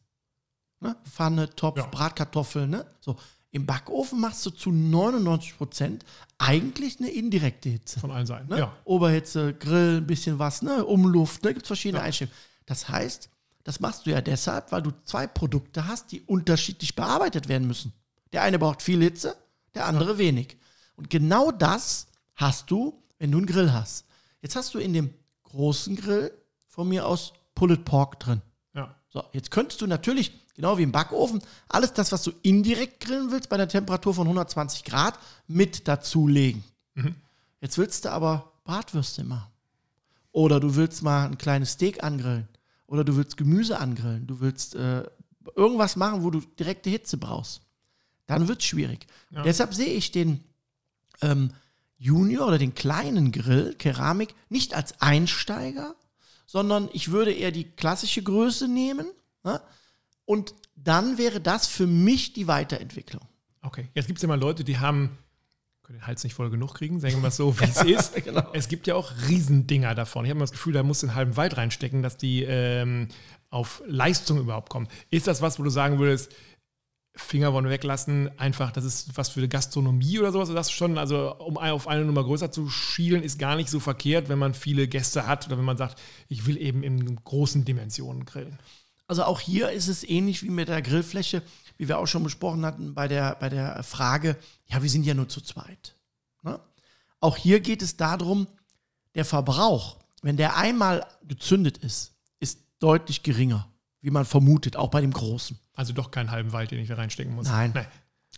[0.80, 0.96] Ne?
[1.04, 1.86] Pfanne, Topf, Ja.
[1.86, 2.86] Bratkartoffeln, ne?
[3.00, 3.16] So.
[3.52, 6.04] Im Backofen machst du zu 99 Prozent
[6.36, 8.00] eigentlich eine indirekte Hitze.
[8.00, 8.50] Von allen Seiten.
[8.50, 8.58] Ne?
[8.58, 8.76] Ja.
[8.84, 10.84] Oberhitze, Grill, ein bisschen was, ne?
[10.84, 11.54] Umluft, ne?
[11.54, 12.36] gibt es verschiedene Einstellungen.
[12.66, 13.30] Das heißt,
[13.64, 17.92] das machst du ja deshalb, weil du zwei Produkte hast, die unterschiedlich bearbeitet werden müssen.
[18.32, 19.36] Der eine braucht viel Hitze,
[19.74, 20.58] der andere wenig.
[20.96, 24.04] Und genau das hast du, wenn du einen Grill hast.
[24.42, 26.30] Jetzt hast du in dem großen Grill
[26.66, 28.42] von mir aus Pulled Pork drin.
[28.74, 28.94] ja.
[29.08, 33.30] So, jetzt könntest du natürlich, genau wie im Backofen, alles das, was du indirekt grillen
[33.30, 36.64] willst, bei einer Temperatur von 120 Grad mit dazulegen.
[37.60, 39.50] Jetzt willst du aber Bratwürste machen.
[40.32, 42.48] Oder du willst mal ein kleines Steak angrillen.
[42.86, 44.26] Oder du willst Gemüse angrillen.
[44.26, 45.04] Du willst äh,
[45.54, 47.62] irgendwas machen, wo du direkte Hitze brauchst.
[48.26, 49.06] Dann wird es schwierig.
[49.30, 49.42] Ja.
[49.42, 50.44] Deshalb sehe ich den
[51.22, 51.50] ähm,
[51.98, 55.94] Junior oder den kleinen Grill, Keramik, nicht als Einsteiger,
[56.46, 59.06] sondern ich würde eher die klassische Größe nehmen.
[59.42, 59.60] Ne?
[60.26, 63.22] Und dann wäre das für mich die Weiterentwicklung.
[63.62, 63.88] Okay.
[63.94, 65.16] Jetzt gibt es ja mal Leute, die haben,
[65.82, 68.24] können den Hals nicht voll genug kriegen, sagen wir mal so, wie es ist.
[68.24, 68.50] genau.
[68.52, 70.24] Es gibt ja auch Riesendinger davon.
[70.24, 73.08] Ich habe immer das Gefühl, da musst du einen halben Wald reinstecken, dass die ähm,
[73.50, 74.88] auf Leistung überhaupt kommen.
[75.10, 76.34] Ist das was, wo du sagen würdest,
[77.16, 80.50] Finger wollen weglassen, einfach, das ist was für die Gastronomie oder sowas?
[80.50, 84.28] Das schon, also um auf eine Nummer größer zu schielen, ist gar nicht so verkehrt,
[84.28, 88.26] wenn man viele Gäste hat oder wenn man sagt, ich will eben in großen Dimensionen
[88.26, 88.58] grillen.
[89.08, 91.42] Also auch hier ist es ähnlich wie mit der Grillfläche,
[91.76, 95.14] wie wir auch schon besprochen hatten bei der, bei der Frage, ja, wir sind ja
[95.14, 95.94] nur zu zweit.
[96.42, 96.58] Ne?
[97.20, 98.48] Auch hier geht es darum,
[99.14, 103.68] der Verbrauch, wenn der einmal gezündet ist, ist deutlich geringer,
[104.00, 105.58] wie man vermutet, auch bei dem Großen.
[105.74, 107.46] Also doch keinen halben Wald, den ich da reinstecken muss.
[107.46, 107.72] Nein.
[107.74, 107.86] Nein.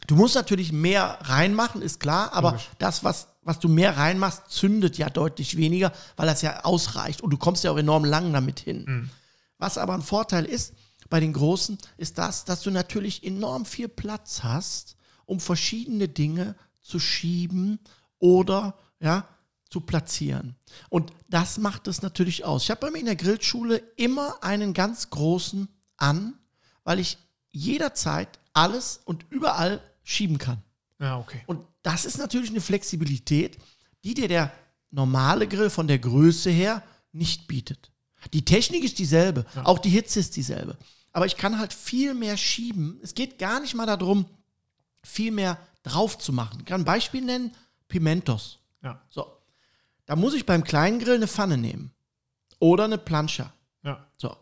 [0.06, 2.68] Du musst natürlich mehr reinmachen, ist klar, aber Logisch.
[2.78, 7.30] das, was, was du mehr reinmachst, zündet ja deutlich weniger, weil das ja ausreicht und
[7.30, 9.10] du kommst ja auch enorm lang damit hin.
[9.58, 10.72] Was aber ein Vorteil ist
[11.10, 16.56] bei den Großen, ist das, dass du natürlich enorm viel Platz hast, um verschiedene Dinge
[16.80, 17.78] zu schieben
[18.18, 19.28] oder ja,
[19.68, 20.56] zu platzieren.
[20.88, 22.64] Und das macht es natürlich aus.
[22.64, 26.34] Ich habe bei mir in der Grillschule immer einen ganz großen an,
[26.84, 27.18] weil ich
[27.50, 30.62] jederzeit alles und überall schieben kann.
[31.00, 31.42] Ja, okay.
[31.46, 33.58] Und das ist natürlich eine Flexibilität,
[34.04, 34.52] die dir der
[34.90, 37.92] normale Grill von der Größe her nicht bietet.
[38.32, 40.76] Die Technik ist dieselbe, auch die Hitze ist dieselbe.
[41.12, 43.00] Aber ich kann halt viel mehr schieben.
[43.02, 44.26] Es geht gar nicht mal darum,
[45.02, 46.60] viel mehr drauf zu machen.
[46.60, 47.52] Ich kann ein Beispiel nennen:
[47.88, 48.58] Pimentos.
[48.82, 49.26] Ja, So.
[50.06, 51.90] Da muss ich beim kleinen Grill eine Pfanne nehmen.
[52.60, 53.52] Oder eine Plancha.
[53.82, 54.34] ja, So.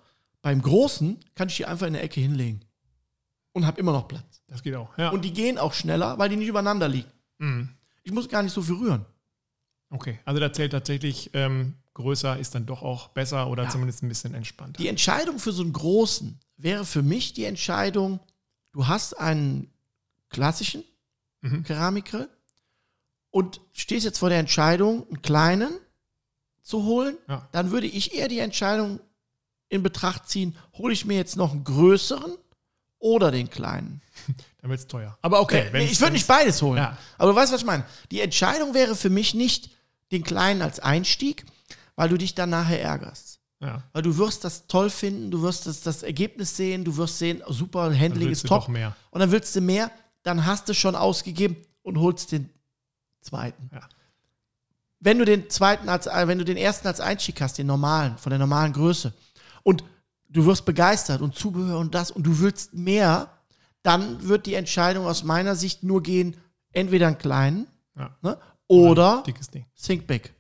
[0.42, 2.61] Beim großen kann ich die einfach in der Ecke hinlegen.
[3.53, 4.42] Und habe immer noch Platz.
[4.49, 4.96] das geht auch.
[4.99, 5.09] Ja.
[5.11, 7.11] Und die gehen auch schneller, weil die nicht übereinander liegen.
[7.38, 7.70] Mhm.
[8.03, 9.05] Ich muss gar nicht so viel rühren.
[9.90, 13.70] Okay, also da zählt tatsächlich, ähm, größer ist dann doch auch besser oder Ja.
[13.70, 14.78] zumindest ein bisschen entspannter.
[14.82, 18.20] Die Entscheidung für so einen großen wäre für mich die Entscheidung,
[18.72, 19.70] du hast einen
[20.28, 20.85] klassischen
[21.40, 21.62] Mhm.
[21.64, 22.28] Keramikgrill
[23.30, 25.70] und stehst jetzt vor der Entscheidung, einen kleinen
[26.62, 27.48] zu holen, Ja.
[27.52, 29.00] dann würde ich eher die Entscheidung
[29.68, 32.37] in Betracht ziehen, hole ich mir jetzt noch einen größeren
[32.98, 34.00] oder den kleinen.
[34.61, 35.16] Dann wird es teuer.
[35.22, 35.68] Aber okay.
[35.72, 36.78] Nee, ich würde nicht beides holen.
[36.78, 36.96] Ja.
[37.18, 37.85] Aber du weißt, was ich meine.
[38.11, 39.70] Die Entscheidung wäre für mich nicht
[40.12, 41.44] den kleinen als Einstieg,
[41.96, 43.40] weil du dich dann nachher ärgerst.
[43.61, 43.82] Ja.
[43.92, 47.42] Weil du wirst das toll finden, du wirst das, das Ergebnis sehen, du wirst sehen,
[47.48, 48.62] super, Handling ist top.
[48.62, 48.94] doch mehr.
[49.11, 49.90] Und dann willst du mehr,
[50.22, 52.50] dann hast du schon ausgegeben und holst den
[53.22, 53.70] zweiten.
[53.72, 53.80] Ja.
[55.00, 58.18] Wenn du den zweiten als, äh, wenn du den ersten als Einstieg hast, den normalen,
[58.18, 59.12] von der normalen Größe,
[59.62, 59.85] und
[60.28, 63.30] du wirst begeistert und Zubehör und das und du willst mehr,
[63.82, 66.37] dann wird die Entscheidung aus meiner Sicht nur gehen,
[66.72, 68.16] entweder einen kleinen Ja.
[68.20, 69.64] ne, oder Ding.
[69.80, 70.35] Think Big.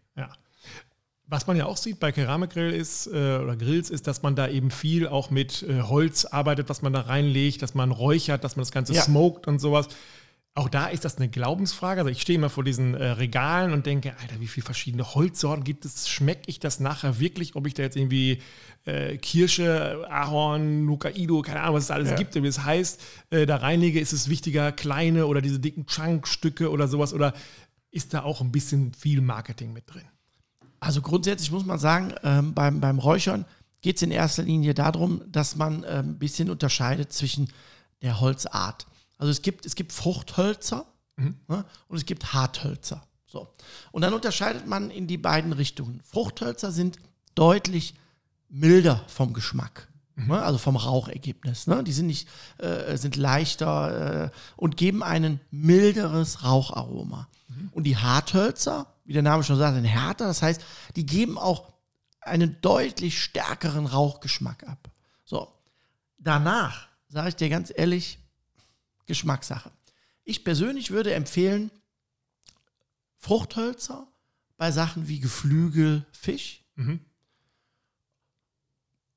[1.28, 4.46] Was man ja auch sieht bei Keramikgrill ist, äh, oder Grills, ist, dass man da
[4.48, 8.54] eben viel auch mit äh, Holz arbeitet, was man da reinlegt, dass man räuchert, dass
[8.54, 9.02] man das Ganze Ja.
[9.02, 9.88] smoked und sowas.
[10.54, 12.00] Auch da ist das eine Glaubensfrage.
[12.00, 15.64] Also ich stehe immer vor diesen äh, Regalen und denke, Alter, wie viele verschiedene Holzsorten
[15.64, 16.08] gibt es?
[16.08, 18.40] Schmecke ich das nachher wirklich, ob ich da jetzt irgendwie
[18.86, 22.16] äh, Kirsche, Ahorn, Hokkaido, keine Ahnung, was es alles Ja.
[22.16, 23.98] gibt, wie es heißt, äh, da reinlege?
[24.00, 27.12] Ist es wichtiger, kleine oder diese dicken Chunkstücke oder sowas?
[27.12, 27.34] Oder
[27.90, 30.04] ist da auch ein bisschen viel Marketing mit drin?
[30.80, 33.44] Also grundsätzlich muss man sagen, ähm, beim, beim Räuchern
[33.80, 37.48] geht es in erster Linie darum, dass man ähm, ein bisschen unterscheidet zwischen
[38.02, 38.86] der Holzart.
[39.18, 40.86] Also es gibt, es gibt Fruchthölzer
[41.16, 43.02] ne, und es gibt Harthölzer.
[43.26, 43.48] So.
[43.92, 46.00] Und dann unterscheidet man in die beiden Richtungen.
[46.04, 46.98] Fruchthölzer sind
[47.34, 47.94] deutlich
[48.48, 49.88] milder vom Geschmack.
[50.18, 51.66] Ne, also vom Rauchergebnis.
[51.66, 51.84] Ne?
[51.84, 57.28] Die sind nicht, äh, sind leichter äh, und geben ein milderes Raucharoma.
[57.72, 60.26] Und die Harthölzer, wie der Name schon sagt, sind härter.
[60.26, 60.60] Das heißt,
[60.96, 61.72] die geben auch
[62.20, 64.90] einen deutlich stärkeren Rauchgeschmack ab.
[65.24, 65.52] So.
[66.18, 68.18] Danach, sage ich dir ganz ehrlich,
[69.06, 69.70] Geschmackssache.
[70.24, 71.70] Ich persönlich würde empfehlen,
[73.18, 74.08] Fruchthölzer
[74.56, 77.00] bei Sachen wie Geflügel, Fisch, Mhm.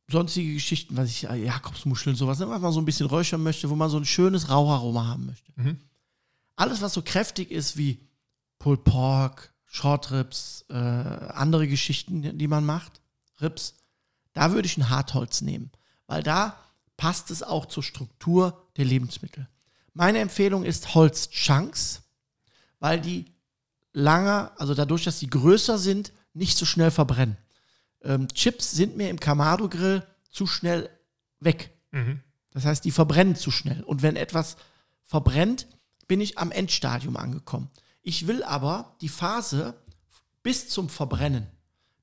[0.07, 3.69] sonstige Geschichten, was ich, äh, Jakobsmuscheln, sowas, ne, was man so ein bisschen räuchern möchte,
[3.69, 5.51] wo man so ein schönes Raucharoma haben möchte.
[5.55, 5.79] Mhm.
[6.55, 8.07] Alles, was so kräftig ist wie
[8.57, 13.01] Pulled Pork, Short Ribs, äh, andere Geschichten, die man macht,
[13.39, 13.75] Ribs,
[14.33, 15.71] da würde ich ein Hartholz nehmen,
[16.07, 16.57] weil da
[16.97, 19.47] passt es auch zur Struktur der Lebensmittel.
[19.93, 22.01] Meine Empfehlung ist Holzchunks,
[22.79, 23.25] weil die
[23.93, 27.37] langer, also dadurch, dass sie größer sind, nicht so schnell verbrennen.
[28.01, 30.89] Ähm, Chips sind mir im Kamado-Grill zu schnell
[31.39, 31.71] weg.
[31.91, 32.21] Mhm.
[32.51, 33.83] Das heißt, die verbrennen zu schnell.
[33.83, 34.57] Und wenn etwas
[35.03, 35.67] verbrennt,
[36.07, 37.69] bin ich am Endstadium angekommen.
[38.01, 39.75] Ich will aber die Phase
[40.43, 41.47] bis zum Verbrennen.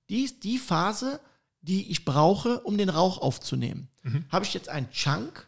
[0.08, 1.20] Die ist die Phase,
[1.62, 3.88] die ich brauche, um den Rauch aufzunehmen.
[4.30, 5.46] Habe ich jetzt einen Chunk,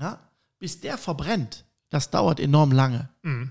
[0.00, 0.18] ja,
[0.58, 3.08] bis der verbrennt, das dauert enorm lange.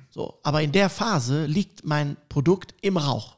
[0.09, 3.37] So, aber in der Phase liegt mein Produkt im Rauch.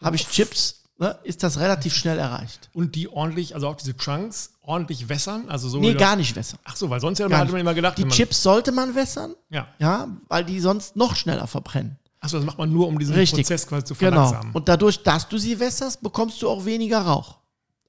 [0.00, 2.70] Habe ich Chips, ne, ist das relativ schnell erreicht.
[2.72, 5.48] Und die ordentlich, also auch diese Chunks, ordentlich wässern?
[5.48, 6.60] Also so Nee, gar nicht wässern.
[6.64, 7.52] Ach so, weil sonst ja Gar hat nicht.
[7.52, 9.66] man immer gedacht, Die Chips sollte man wässern, Ja.
[9.78, 11.98] ja, weil die sonst noch schneller verbrennen.
[12.20, 13.40] Achso, das macht man nur, um diesen Richtig.
[13.46, 14.24] Prozess quasi zu Genau.
[14.26, 14.52] verlangsamen.
[14.54, 17.38] Und dadurch, dass du sie wässerst, bekommst du auch weniger Rauch.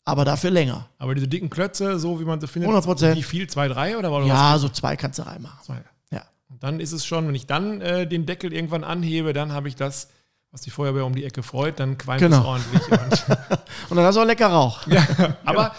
[0.05, 0.87] Aber dafür länger.
[0.97, 3.15] Aber diese dicken Klötze, so wie man sie findet, 100%.
[3.15, 3.47] wie viel?
[3.47, 5.59] Zwei, drei oder war Ja, so zwei kannst du reinmachen.
[5.63, 5.83] Zwei.
[6.11, 6.23] Ja.
[6.49, 9.67] Und dann ist es schon, wenn ich dann äh, den Deckel irgendwann anhebe, dann habe
[9.67, 10.07] ich das,
[10.51, 12.39] was die Feuerwehr um die Ecke freut, dann qualmt Genau.
[12.39, 12.91] es ordentlich.
[12.91, 13.37] Und,
[13.89, 14.87] Und dann hast du auch lecker Rauch.
[14.87, 15.05] ja,
[15.45, 15.73] aber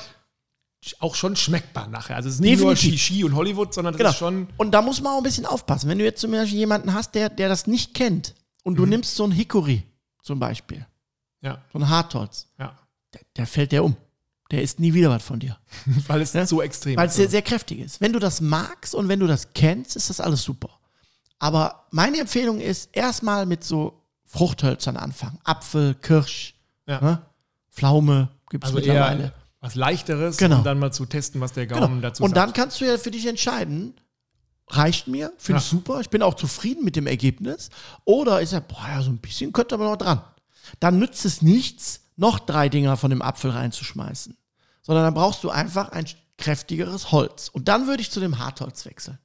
[1.00, 2.16] auch schon schmeckbar nachher.
[2.16, 2.90] Also es ist nicht Definitiv.
[2.90, 4.10] nur Shishi und Hollywood, sondern es Genau.
[4.10, 4.48] ist schon.
[4.56, 5.88] Und da muss man auch ein bisschen aufpassen.
[5.88, 8.76] Wenn du jetzt zum Beispiel jemanden hast, der, der das nicht kennt und Mhm.
[8.78, 9.82] du nimmst so einen Hickory
[10.22, 10.86] zum Beispiel,
[11.42, 12.76] Ja, so ein Hartholz, ja.
[13.14, 13.96] der, der fällt der um.
[14.50, 15.56] Der isst nie wieder was von dir.
[16.08, 16.44] Weil es Ja.
[16.46, 17.16] so extrem Weil es ist.
[17.18, 18.00] sehr, sehr kräftig ist.
[18.00, 20.70] Wenn du das magst und wenn du das kennst, ist das alles super.
[21.38, 25.38] Aber meine Empfehlung ist, erstmal mit so Fruchthölzern anfangen.
[25.44, 26.54] Apfel, Kirsch,
[26.86, 27.00] Ja.
[27.00, 27.22] ne?
[27.70, 29.32] Pflaume gibt es Also mittlerweile.
[29.60, 30.58] Was Leichteres Genau.
[30.58, 32.00] und dann mal zu testen, was der Gaumen Genau.
[32.02, 32.56] dazu Und dann sagt.
[32.56, 33.94] kannst du ja für dich entscheiden,
[34.68, 35.70] reicht mir, finde ich Ja.
[35.78, 37.70] super, ich bin auch zufrieden mit dem Ergebnis.
[38.04, 40.22] Oder ist ja, boah, ja, so ein bisschen könnte aber noch dran.
[40.78, 44.36] Dann nützt es nichts, noch drei Dinger von dem Apfel reinzuschmeißen.
[44.82, 46.06] Sondern dann brauchst du einfach ein
[46.38, 47.48] kräftigeres Holz.
[47.48, 49.18] Und dann würde ich zu dem Hartholz wechseln.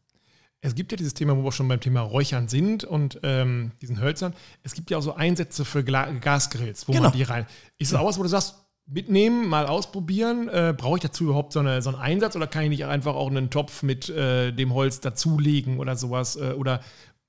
[0.61, 4.01] Es gibt ja dieses Thema, wo wir schon beim Thema Räuchern sind und ähm, diesen
[4.01, 4.33] Hölzern.
[4.63, 7.03] Es gibt ja auch so Einsätze für Gla Gasgrills, wo Genau.
[7.03, 7.45] man die rein.
[7.77, 8.55] Ist es auch was, wo du sagst,
[8.87, 10.47] mitnehmen, mal ausprobieren?
[10.49, 13.15] Äh, Brauche ich dazu überhaupt so, eine, so einen Einsatz oder kann ich nicht einfach
[13.15, 16.35] auch einen Topf mit äh, dem Holz dazulegen oder sowas?
[16.35, 16.81] Äh, oder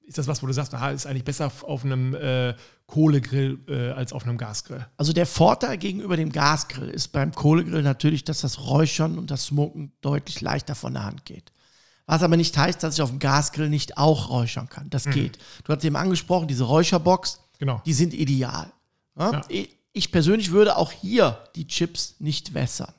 [0.05, 2.55] ist das was, wo du sagst, aha, ist eigentlich besser auf einem äh,
[2.87, 4.87] Kohlegrill äh, als auf einem Gasgrill?
[4.97, 9.47] Also der Vorteil gegenüber dem Gasgrill ist beim Kohlegrill natürlich, dass das Räuchern und das
[9.47, 11.53] Smoken deutlich leichter von der Hand geht.
[12.07, 14.89] Was aber nicht heißt, dass ich auf dem Gasgrill nicht auch räuchern kann.
[14.91, 15.39] Das geht.
[15.65, 17.83] Du hast eben angesprochen, diese Räucherbox, Genau.
[17.85, 18.71] die sind ideal.
[19.19, 19.33] Ja?
[19.33, 19.41] Ja.
[19.97, 22.93] Ich- Ich persönlich würde auch hier die Chips nicht wässern.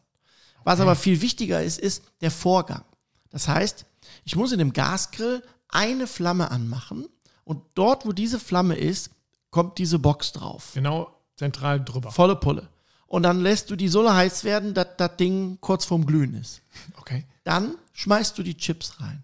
[0.64, 2.84] Was aber viel wichtiger ist, ist der Vorgang.
[3.30, 3.86] Das heißt,
[4.26, 7.08] ich muss in dem Gasgrill eine Flamme anmachen
[7.44, 9.12] und dort, wo diese Flamme ist,
[9.52, 10.72] kommt diese Box drauf.
[10.74, 12.12] Genau zentral drüber.
[12.12, 12.68] Volle Pulle.
[13.06, 16.62] Und dann lässt du die so heiß werden, dass das Ding kurz vorm Glühen ist.
[16.98, 17.26] Okay.
[17.44, 19.24] Dann schmeißt du die Chips rein.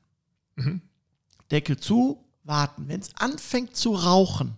[1.52, 2.88] Deckel zu, warten.
[2.88, 4.56] Wenn es anfängt zu rauchen,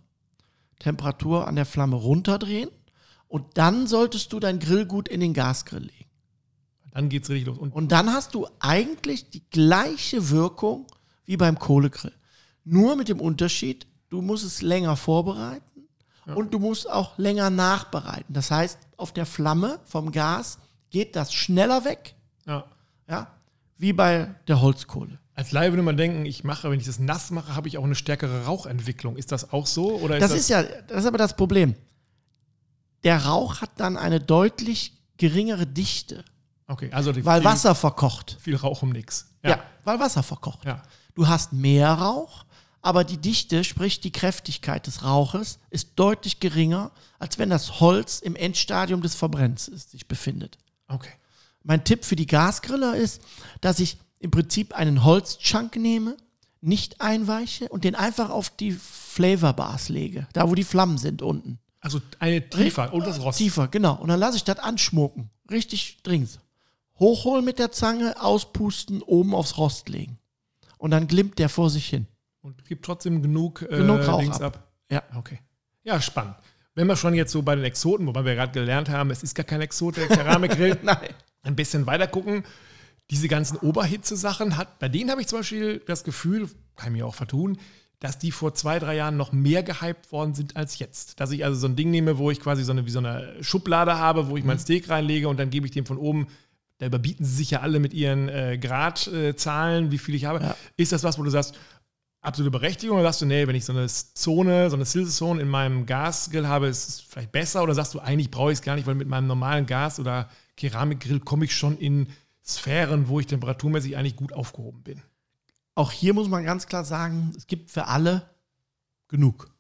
[0.80, 2.70] Temperatur an der Flamme runterdrehen
[3.28, 6.10] und dann solltest du dein Grillgut in den Gasgrill legen.
[6.92, 7.58] Dann geht's richtig los.
[7.58, 10.88] Und Und dann hast du eigentlich die gleiche Wirkung
[11.26, 12.14] wie beim Kohlegrill.
[12.64, 15.88] Nur mit dem Unterschied, du musst es länger vorbereiten
[16.34, 18.34] und du musst auch länger nachbereiten.
[18.34, 20.58] Das heißt, auf der Flamme vom Gas
[20.90, 22.16] geht das schneller weg,
[22.48, 22.66] ja.
[23.08, 23.28] ja,
[23.78, 25.20] wie bei der Holzkohle.
[25.34, 27.84] Als Laie würde man denken, ich mache, wenn ich das nass mache, habe ich auch
[27.84, 29.18] eine stärkere Rauchentwicklung.
[29.18, 30.00] Ist das auch so?
[30.00, 31.76] Oder Das ist ja, das ist aber das Problem.
[33.06, 36.26] Der Rauch hat dann eine deutlich geringere Dichte,
[36.68, 38.38] okay, also weil viel, Wasser verkocht.
[38.42, 39.28] viel Rauch um nichts.
[39.44, 39.64] Ja.
[39.84, 40.66] weil Wasser verkocht.
[40.66, 40.82] ja.
[41.14, 42.46] Du hast mehr Rauch,
[42.82, 48.20] aber die Dichte, sprich die Kräftigkeit des Rauches, ist deutlich geringer, als wenn das Holz
[48.20, 50.58] im Endstadium des Verbrennens ist, sich befindet.
[50.88, 51.14] Okay.
[51.64, 53.22] Mein Tipp für die Gasgriller ist,
[53.62, 56.18] dass ich im Prinzip einen Holzchunk nehme,
[56.62, 61.60] nicht einweiche und den einfach auf die Flavorbars lege, da wo die Flammen sind unten.
[61.86, 63.38] Also eine tiefer und das Rost.
[63.38, 63.94] Tiefer, genau.
[63.96, 65.30] Und dann lasse ich das anschmucken.
[65.52, 66.40] Richtig dringend.
[67.00, 70.18] Hochholen mit der Zange, auspusten, oben aufs Rost legen.
[70.80, 72.08] Und dann glimmt der vor sich hin.
[72.42, 74.42] Und gibt trotzdem genug, äh, Genug Rauch ab.
[74.42, 74.68] ab.
[74.90, 75.04] Ja.
[75.16, 75.40] Okay.
[75.84, 76.36] Ja, spannend.
[76.74, 79.36] Wenn wir schon jetzt so bei den Exoten, wobei wir gerade gelernt haben, es ist
[79.36, 80.98] gar kein Exot, der Keramikgrill, Nein.
[81.44, 82.44] ein bisschen weiter gucken.
[83.12, 87.06] diese ganzen Oberhitze-Sachen hat, bei denen habe ich zum Beispiel das Gefühl, kann ich mir
[87.06, 87.60] auch vertun,
[88.00, 91.20] dass die vor zwei, drei Jahren noch mehr gehypt worden sind als jetzt.
[91.20, 93.34] Dass ich also so ein Ding nehme, wo ich quasi so eine, wie so eine
[93.42, 96.28] Schublade habe, wo ich mein Steak reinlege und dann gebe ich dem von oben,
[96.78, 100.44] da überbieten sie sich ja alle mit ihren äh, Gradzahlen, äh, wie viel ich habe.
[100.44, 100.56] Ja.
[100.76, 101.56] Ist das was, wo du sagst,
[102.26, 105.48] absolute Berechtigung oder sagst du, nee, wenn ich so eine Zone, so eine Silzone in
[105.48, 108.76] meinem Gasgrill habe, ist es vielleicht besser oder sagst du, eigentlich brauche ich es gar
[108.76, 112.08] nicht, weil mit meinem normalen Gas- oder Keramikgrill komme ich schon in
[112.44, 115.02] Sphären, wo ich temperaturmäßig eigentlich gut aufgehoben bin.
[115.76, 118.30] Auch hier muss man ganz klar sagen, es gibt für alle
[119.08, 119.52] genug.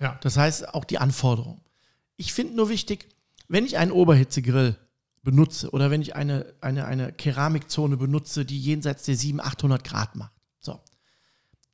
[0.00, 0.18] Ja.
[0.22, 1.60] Das heißt, auch die Anforderungen.
[2.16, 3.08] Ich finde nur wichtig,
[3.48, 4.76] wenn ich einen Oberhitzegrill
[5.22, 10.16] benutze oder wenn ich eine, eine, eine Keramikzone benutze, die jenseits der 700, 800 Grad
[10.16, 10.80] macht, so,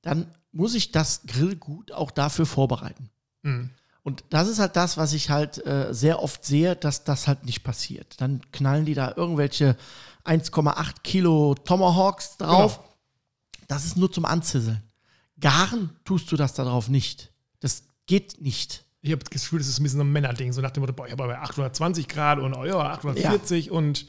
[0.02, 3.10] dann muss ich das Grillgut auch dafür vorbereiten.
[3.42, 3.70] Mhm.
[4.02, 7.44] Und das ist halt das, was ich halt äh, sehr oft sehe, dass das halt
[7.44, 8.20] nicht passiert.
[8.20, 9.76] Dann knallen die da irgendwelche
[10.24, 12.78] 1,8 Kilo Tomahawks drauf.
[12.78, 12.87] Genau.
[13.68, 14.82] Das ist nur zum Anzisseln.
[15.38, 17.32] Garen tust du das darauf nicht.
[17.60, 18.84] Das geht nicht.
[19.00, 20.92] Ich habe das Gefühl, das ist ein bisschen so ein Männerding, so nach dem Motto,
[20.92, 23.72] boah, ich habe bei 820 Grad und oh ja, 840 ja.
[23.72, 24.08] und.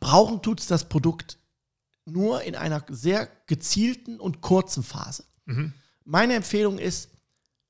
[0.00, 1.38] Brauchen tut es das Produkt
[2.06, 5.24] nur in einer sehr gezielten und kurzen Phase.
[5.44, 5.74] Mhm.
[6.04, 7.10] Meine Empfehlung ist,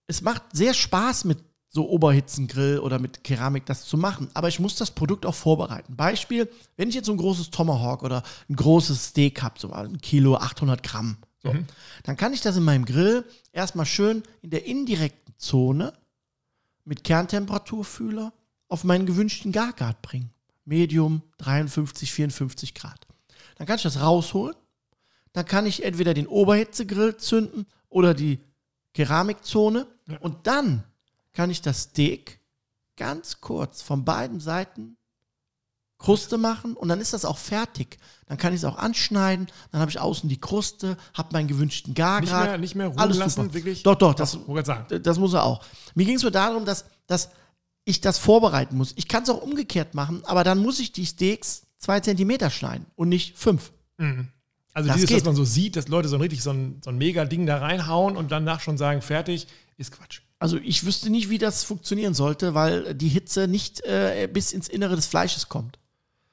[0.06, 1.38] es macht sehr Spaß mit
[1.74, 4.28] so Oberhitzengrill oder mit Keramik das zu machen.
[4.34, 5.96] Aber ich muss das Produkt auch vorbereiten.
[5.96, 9.98] Beispiel, wenn ich jetzt so ein großes Tomahawk oder ein großes Steak habe, so ein
[10.02, 11.66] Kilo, 800 Gramm, so, mhm.
[12.04, 15.94] dann kann ich das in meinem Grill erstmal schön in der indirekten Zone
[16.84, 18.34] mit Kerntemperaturfühler
[18.68, 20.30] auf meinen gewünschten Gargrad bringen.
[20.66, 23.06] Medium 53, 54 Grad.
[23.56, 24.54] Dann kann ich das rausholen.
[25.32, 28.40] Dann kann ich entweder den Oberhitzegrill zünden oder die
[28.92, 29.86] Keramikzone.
[30.06, 30.18] Ja.
[30.18, 30.84] Und dann
[31.32, 32.40] kann ich das Steak
[32.96, 34.96] ganz kurz von beiden Seiten
[35.98, 37.98] Kruste machen und dann ist das auch fertig.
[38.26, 41.94] Dann kann ich es auch anschneiden, dann habe ich außen die Kruste, habe meinen gewünschten
[41.94, 42.22] Gargrad.
[42.22, 43.54] Nicht mehr, nicht mehr ruhen alles lassen, super.
[43.54, 43.82] wirklich?
[43.82, 44.38] Doch, doch, das,
[45.02, 45.64] das muss er auch.
[45.94, 47.30] Mir ging es nur darum, dass, dass
[47.84, 48.92] ich das vorbereiten muss.
[48.96, 52.86] Ich kann es auch umgekehrt machen, aber dann muss ich die Steaks zwei Zentimeter schneiden
[52.96, 53.72] und nicht fünf.
[53.98, 54.28] Mhm.
[54.74, 55.18] Also das dieses, geht.
[55.18, 57.58] dass man so sieht, dass Leute so ein richtig so ein, so ein Mega-Ding da
[57.58, 60.22] reinhauen und danach schon sagen, fertig, ist Quatsch.
[60.42, 64.66] Also ich wüsste nicht, wie das funktionieren sollte, weil die Hitze nicht äh, bis ins
[64.66, 65.78] Innere des Fleisches kommt.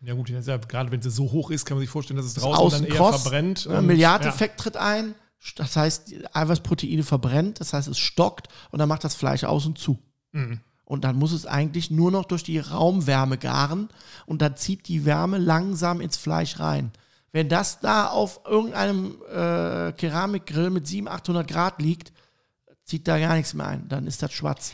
[0.02, 2.34] Ja gut, ja, gerade wenn sie so hoch ist, kann man sich vorstellen, dass es
[2.34, 3.68] draußen dann eher Cross, verbrennt.
[3.68, 4.64] Ein Milliardeffekt ja.
[4.64, 5.14] tritt ein.
[5.56, 10.00] Das heißt, Eiweißproteine verbrennt, das heißt, es stockt und dann macht das Fleisch außen zu.
[10.32, 10.60] Mhm.
[10.86, 13.90] Und dann muss es eigentlich nur noch durch die Raumwärme garen
[14.26, 16.92] und dann zieht die Wärme langsam ins Fleisch rein.
[17.32, 22.12] Wenn das da auf irgendeinem äh, Keramikgrill mit 700, 800 Grad liegt,
[22.90, 23.88] zieht da gar nichts mehr ein.
[23.88, 24.74] Dann ist das schwarz.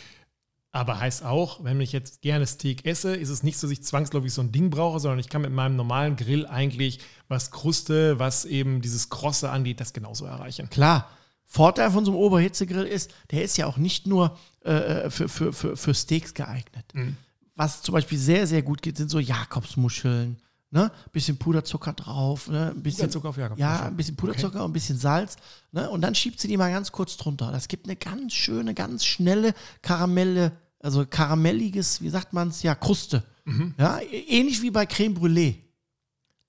[0.71, 3.83] Aber heißt auch, wenn ich jetzt gerne Steak esse, ist es nicht so, dass ich
[3.83, 6.99] zwangsläufig so ein Ding brauche, sondern ich kann mit meinem normalen Grill eigentlich,
[7.29, 10.69] was Kruste, was eben dieses Krosse angeht, das genauso erreichen.
[10.69, 11.09] Klar.
[11.45, 15.29] Vorteil von so einem Oberhitzegrill ist, der ist ja auch nicht nur äh, äh für,
[15.29, 16.85] für, für, für Steaks geeignet.
[16.93, 17.15] Mhm.
[17.55, 20.41] Was zum Beispiel sehr, sehr gut geht, sind so Jakobsmuscheln,
[20.75, 20.91] Ne?
[21.13, 22.71] Bisschen Puderzucker drauf, ne?
[22.71, 23.57] ein bisschen Puderzucker auf Jakob.
[23.57, 24.65] Ja, ein bisschen Puderzucker okay.
[24.65, 25.37] und ein bisschen Salz.
[25.71, 25.89] Ne?
[25.89, 27.49] Und dann schiebt sie die mal ganz kurz drunter.
[27.53, 32.75] Das gibt eine ganz schöne, ganz schnelle Karamelle, also karamelliges, wie sagt man es, ja,
[32.75, 33.23] Kruste.
[33.45, 33.73] Mhm.
[33.77, 35.55] Ja, ähnlich wie bei Creme Brûlée.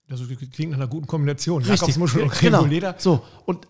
[0.08, 0.20] Das
[0.52, 1.62] klingt nach einer guten Kombination.
[1.62, 2.64] Jakobsmuschel und Creme genau.
[2.64, 2.94] Brûlée.
[2.98, 3.68] So, und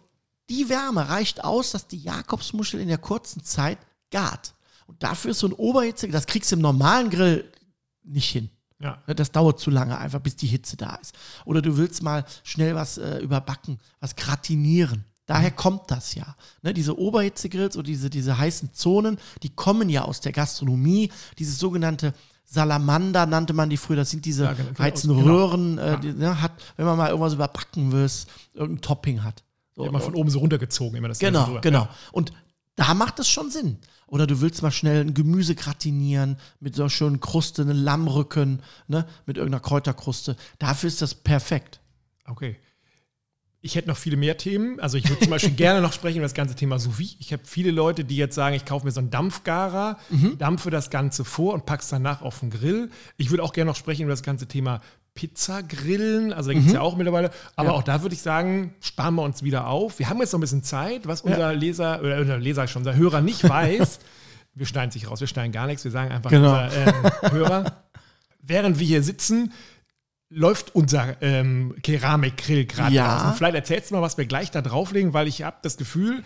[0.49, 3.77] die Wärme reicht aus, dass die Jakobsmuschel in der kurzen Zeit
[4.11, 4.55] gart.
[4.87, 7.45] Und dafür ist so ein Oberhitze, das kriegst du im normalen Grill
[8.05, 8.49] nicht hin.
[8.79, 9.03] Ja.
[9.07, 11.15] Ne, das dauert zu lange, einfach bis die Hitze da ist.
[11.45, 15.05] Oder du willst mal schnell was äh, überbacken, was gratinieren.
[15.27, 15.57] Daher mhm.
[15.57, 16.37] kommt das ja.
[16.63, 21.11] Ne, diese Oberhitzegrills oder diese, diese heißen Zonen, die kommen ja aus der Gastronomie.
[21.39, 23.97] Dieses sogenannte Salamander nannte man die früher.
[23.97, 24.79] Das sind diese ja, genau, genau.
[24.79, 25.97] heizen Röhren, äh, ja.
[25.97, 28.09] die, ne, hat, wenn man mal irgendwas überbacken will,
[28.55, 29.43] irgendein Topping hat.
[29.75, 31.89] So, ja, mal von oben so runtergezogen, immer das Genau, genau.
[32.13, 32.33] Und
[32.77, 33.79] da macht es schon Sinn.
[34.07, 38.63] Oder du willst mal schnell ein Gemüse gratinieren mit so einer schönen Kruste, einen Lammrücken,
[38.87, 40.37] ne, mit irgendeiner Kräuterkruste.
[40.59, 41.81] Dafür ist das perfekt.
[42.25, 42.57] Okay.
[43.63, 44.79] Ich hätte noch viele mehr Themen.
[44.79, 47.17] Also ich würde zum Beispiel gerne noch sprechen über das ganze Thema sous -Vide.
[47.19, 50.39] Ich habe viele Leute, die jetzt sagen, ich kaufe mir so einen Dampfgarer, mhm.
[50.39, 52.91] dampfe das Ganze vor und packe es danach auf den Grill.
[53.17, 54.83] Ich würde auch gerne noch sprechen über das ganze Thema
[55.17, 56.33] Pizza grillen.
[56.33, 56.77] Also da gibt es mhm.
[56.77, 57.33] ja auch mittlerweile.
[57.57, 57.75] Aber ja.
[57.75, 59.99] auch da würde ich sagen, sparen wir uns wieder auf.
[59.99, 61.51] Wir haben jetzt noch ein bisschen Zeit, was unser ja.
[61.51, 63.99] Leser, oder Leser schon, unser Hörer nicht weiß.
[64.55, 65.83] wir schneiden sich raus, wir schneiden gar nichts.
[65.83, 66.65] Wir sagen einfach genau.
[66.65, 67.83] unser ähm, Hörer.
[68.41, 69.53] Während wir hier sitzen,
[70.29, 73.17] läuft unser ähm, Keramikgrill gerade ja.
[73.17, 73.31] raus.
[73.31, 76.23] Und vielleicht erzählst du mal, was wir gleich da drauflegen, weil ich habe das Gefühl,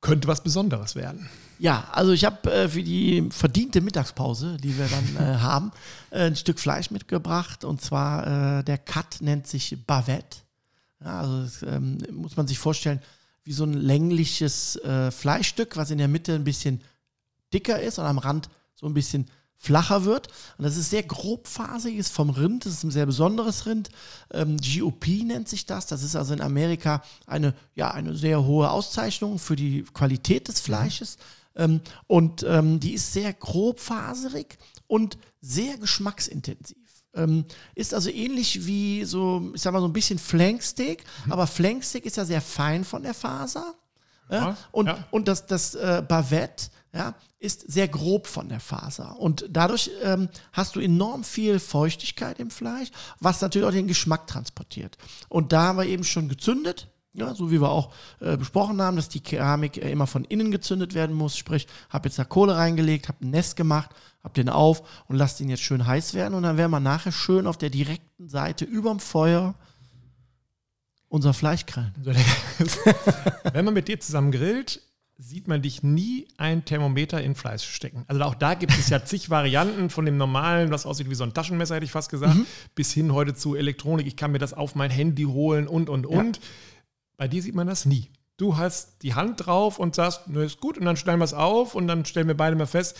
[0.00, 1.28] könnte was Besonderes werden.
[1.62, 5.70] Ja, also ich habe äh, für die verdiente Mittagspause, die wir dann äh, haben,
[6.10, 7.62] äh, ein Stück Fleisch mitgebracht.
[7.64, 10.38] Und zwar äh, der Cut nennt sich Bavette.
[11.04, 13.00] Ja, also das, ähm, muss man sich vorstellen,
[13.44, 16.80] wie so ein längliches äh, Fleischstück, was in der Mitte ein bisschen
[17.54, 20.26] dicker ist und am Rand so ein bisschen flacher wird.
[20.58, 23.88] Und das ist sehr grobfasig, ist vom Rind, das ist ein sehr besonderes Rind.
[24.32, 25.86] Ähm, GOP nennt sich das.
[25.86, 30.58] Das ist also in Amerika eine, ja, eine sehr hohe Auszeichnung für die Qualität des
[30.58, 31.18] Fleisches.
[31.18, 31.38] Ähm,
[32.06, 36.76] und ähm, die ist sehr grobfaserig und sehr geschmacksintensiv.
[37.14, 37.44] Ähm,
[37.74, 41.32] ist also ähnlich wie so, ich sag mal, so ein bisschen Flanksteak, mhm.
[41.32, 43.74] aber Flanksteak ist ja sehr fein von der Faser.
[44.30, 44.56] Ja?
[44.70, 45.04] Und, ja.
[45.10, 49.18] und das, das äh, Bavette ja, ist sehr grob von der Faser.
[49.18, 52.88] Und dadurch ähm, hast du enorm viel Feuchtigkeit im Fleisch,
[53.20, 54.96] was natürlich auch den Geschmack transportiert.
[55.28, 56.88] Und da haben wir eben schon gezündet.
[57.14, 60.50] Ja, so wie wir auch äh, besprochen haben, dass die Keramik äh, immer von innen
[60.50, 61.36] gezündet werden muss.
[61.36, 63.90] Sprich, habe jetzt da Kohle reingelegt, habe ein Nest gemacht,
[64.22, 66.32] habe den auf und lasse den jetzt schön heiß werden.
[66.32, 69.54] Und dann werden wir nachher schön auf der direkten Seite überm Feuer
[71.08, 71.92] unser Fleisch grillen.
[73.52, 74.80] Wenn man mit dir zusammen grillt,
[75.18, 78.04] sieht man dich nie ein Thermometer in Fleisch stecken.
[78.08, 81.24] Also auch da gibt es ja zig Varianten von dem normalen, was aussieht wie so
[81.24, 82.46] ein Taschenmesser, hätte ich fast gesagt, mhm.
[82.74, 84.06] bis hin heute zu Elektronik.
[84.06, 86.36] Ich kann mir das auf mein Handy holen und, und, und.
[86.38, 86.42] Ja.
[87.22, 88.10] Bei dir sieht man das nie.
[88.36, 91.34] Du hast die Hand drauf und sagst, nö, ist gut, und dann stellen wir es
[91.34, 92.98] auf und dann stellen wir beide mal fest,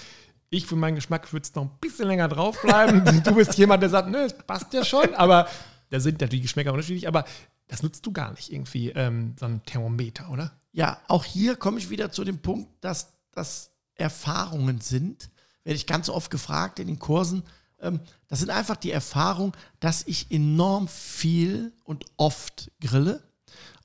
[0.49, 3.03] ich für meinen Geschmack würde es noch ein bisschen länger draufbleiben.
[3.25, 5.49] du bist jemand, der sagt, nö, es passt ja schon, aber
[5.91, 7.25] da sind natürlich Geschmäcker unterschiedlich, aber
[7.67, 10.53] das nutzt du gar nicht irgendwie, ähm, so ein Thermometer, oder?
[10.71, 15.31] Ja, auch hier komme ich wieder zu dem Punkt, dass das Erfahrungen sind.
[15.65, 17.43] Werde ich ganz oft gefragt in den Kursen.
[17.81, 17.99] Ähm,
[18.29, 19.51] das sind einfach die Erfahrungen,
[19.81, 23.21] dass ich enorm viel und oft grille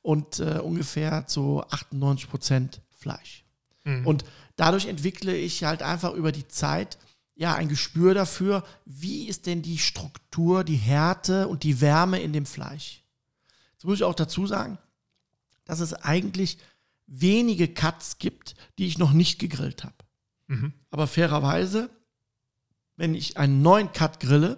[0.08, 3.44] und äh, ungefähr zu 98 Prozent Fleisch.
[3.84, 4.08] Mhm.
[4.08, 4.24] Und
[4.56, 6.98] dadurch entwickle ich halt einfach über die Zeit
[7.36, 12.32] ja ein Gespür dafür, wie ist denn die Struktur, die Härte und die Wärme in
[12.32, 13.04] dem Fleisch.
[13.74, 14.78] Jetzt muss ich auch dazu sagen,
[15.66, 16.58] dass es eigentlich
[17.06, 19.96] wenige Cuts gibt, die ich noch nicht gegrillt habe.
[20.48, 20.72] Mhm.
[20.90, 21.90] Aber fairerweise,
[22.96, 24.58] wenn ich einen neuen Cut grille,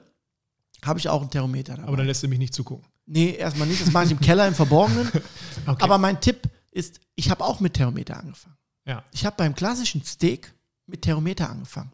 [0.85, 1.87] habe ich auch einen Thermometer dabei.
[1.87, 2.88] Aber dann lässt du mich nicht zugucken.
[3.11, 3.81] Nee, erstmal nicht.
[3.81, 5.07] Das mache ich im Keller im Verborgenen.
[5.67, 5.83] okay.
[5.83, 8.55] Aber mein Tipp ist, ich habe auch mit Thermometer angefangen.
[8.85, 9.03] Ja.
[9.11, 10.53] Ich habe beim klassischen Steak
[10.85, 11.91] mit Thermometer angefangen.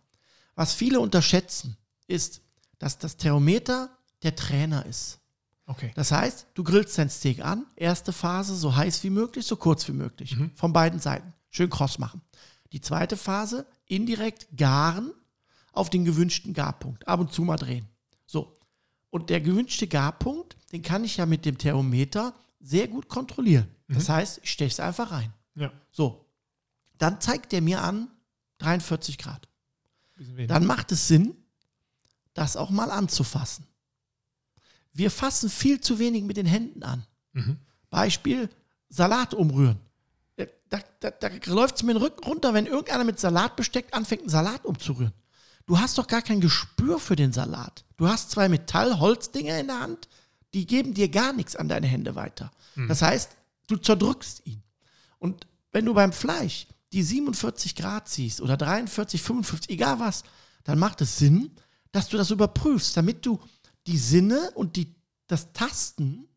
[0.55, 2.41] Was viele unterschätzen, ist,
[2.79, 3.89] dass das Thermometer
[4.23, 5.19] der Trainer ist.
[5.67, 5.91] Okay.
[5.95, 9.87] Das heißt, du grillst dein Steak an, erste Phase so heiß wie möglich, so kurz
[9.87, 10.51] wie möglich, mhm.
[10.55, 11.33] von beiden Seiten.
[11.49, 12.21] Schön kross machen.
[12.73, 15.13] Die zweite Phase, indirekt garen
[15.71, 17.07] auf den gewünschten Garpunkt.
[17.07, 17.87] Ab und zu mal drehen.
[18.25, 18.53] So.
[19.15, 23.65] Und der gewünschte Garpunkt, den kann ich ja mit dem Thermometer sehr gut kontrollieren.
[23.87, 23.93] Mhm.
[23.93, 25.31] Das heißt, ich steche es einfach rein.
[25.55, 25.71] Ja.
[25.89, 26.25] So.
[26.97, 28.09] Dann zeigt der mir an
[28.57, 29.47] 43 Grad.
[30.47, 31.33] Dann macht es Sinn,
[32.33, 33.65] das auch mal anzufassen.
[34.91, 37.05] Wir fassen viel zu wenig mit den Händen an.
[37.31, 37.55] Mhm.
[37.89, 38.49] Beispiel
[38.89, 39.79] Salat umrühren.
[40.67, 44.23] Da, da, da läuft es mir den Rücken runter, wenn irgendeiner mit Salat besteckt anfängt,
[44.23, 45.13] einen Salat umzurühren.
[45.65, 47.85] Du hast doch gar kein Gespür für den Salat.
[47.97, 50.07] Du hast zwei Metall-Holzdinger in der Hand,
[50.53, 52.51] die geben dir gar nichts an deine Hände weiter.
[52.75, 52.87] Mhm.
[52.87, 53.35] Das heißt,
[53.67, 54.61] du zerdrückst ihn.
[55.19, 60.23] Und wenn du beim Fleisch die 47 Grad siehst oder 43, 55, egal was,
[60.63, 61.51] dann macht es Sinn,
[61.91, 63.39] dass du das überprüfst, damit du
[63.87, 64.93] die Sinne und die,
[65.27, 66.27] das Tasten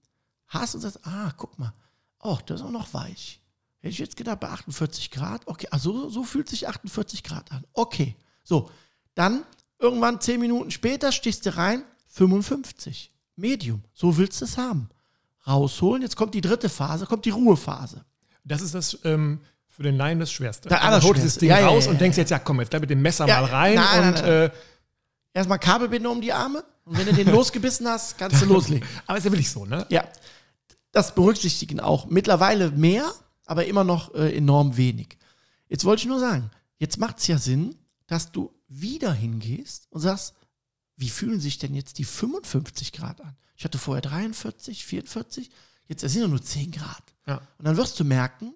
[0.46, 1.74] hast und sagst, ah, guck mal,
[2.20, 3.40] oh, das ist auch noch weich.
[3.80, 7.64] Hätte ich jetzt gedacht, bei 48 Grad, okay, also so fühlt sich 48 Grad an.
[7.74, 8.70] Okay, so,
[9.18, 9.44] dann
[9.78, 14.88] irgendwann 10 Minuten später stichst du rein, 55, Medium, so willst du es haben.
[15.46, 18.04] Rausholen, jetzt kommt die dritte Phase, kommt die Ruhephase.
[18.44, 20.68] Das ist das, ähm, für den Laien das Schwerste.
[20.68, 22.70] Da also holst das Ding ja, raus ja, ja, und denkst jetzt, ja komm, jetzt
[22.70, 24.24] bleib mit dem Messer mal rein nein, und nein, nein.
[24.24, 24.50] Äh,
[25.32, 28.86] erstmal Kabelbinde um die Arme und wenn du den losgebissen hast, kannst du loslegen.
[29.06, 29.86] aber ist ja wirklich so, ne?
[29.90, 30.04] Ja.
[30.90, 32.06] Das berücksichtigen auch.
[32.06, 33.12] Mittlerweile mehr,
[33.46, 35.18] aber immer noch äh, enorm wenig.
[35.68, 40.00] Jetzt wollte ich nur sagen, jetzt macht es ja Sinn, dass du wieder hingehst und
[40.00, 40.34] sagst,
[40.96, 43.36] wie fühlen sich denn jetzt die 55 Grad an?
[43.56, 45.50] Ich hatte vorher 43, 44,
[45.86, 47.02] jetzt sind ja nur 10 Grad.
[47.26, 47.36] Ja.
[47.58, 48.54] Und dann wirst du merken,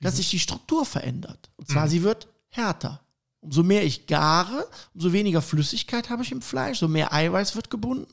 [0.00, 1.50] dass sich die Struktur verändert.
[1.56, 1.90] Und zwar, mhm.
[1.90, 3.00] sie wird härter.
[3.40, 7.70] Umso mehr ich gare, umso weniger Flüssigkeit habe ich im Fleisch, so mehr Eiweiß wird
[7.70, 8.12] gebunden,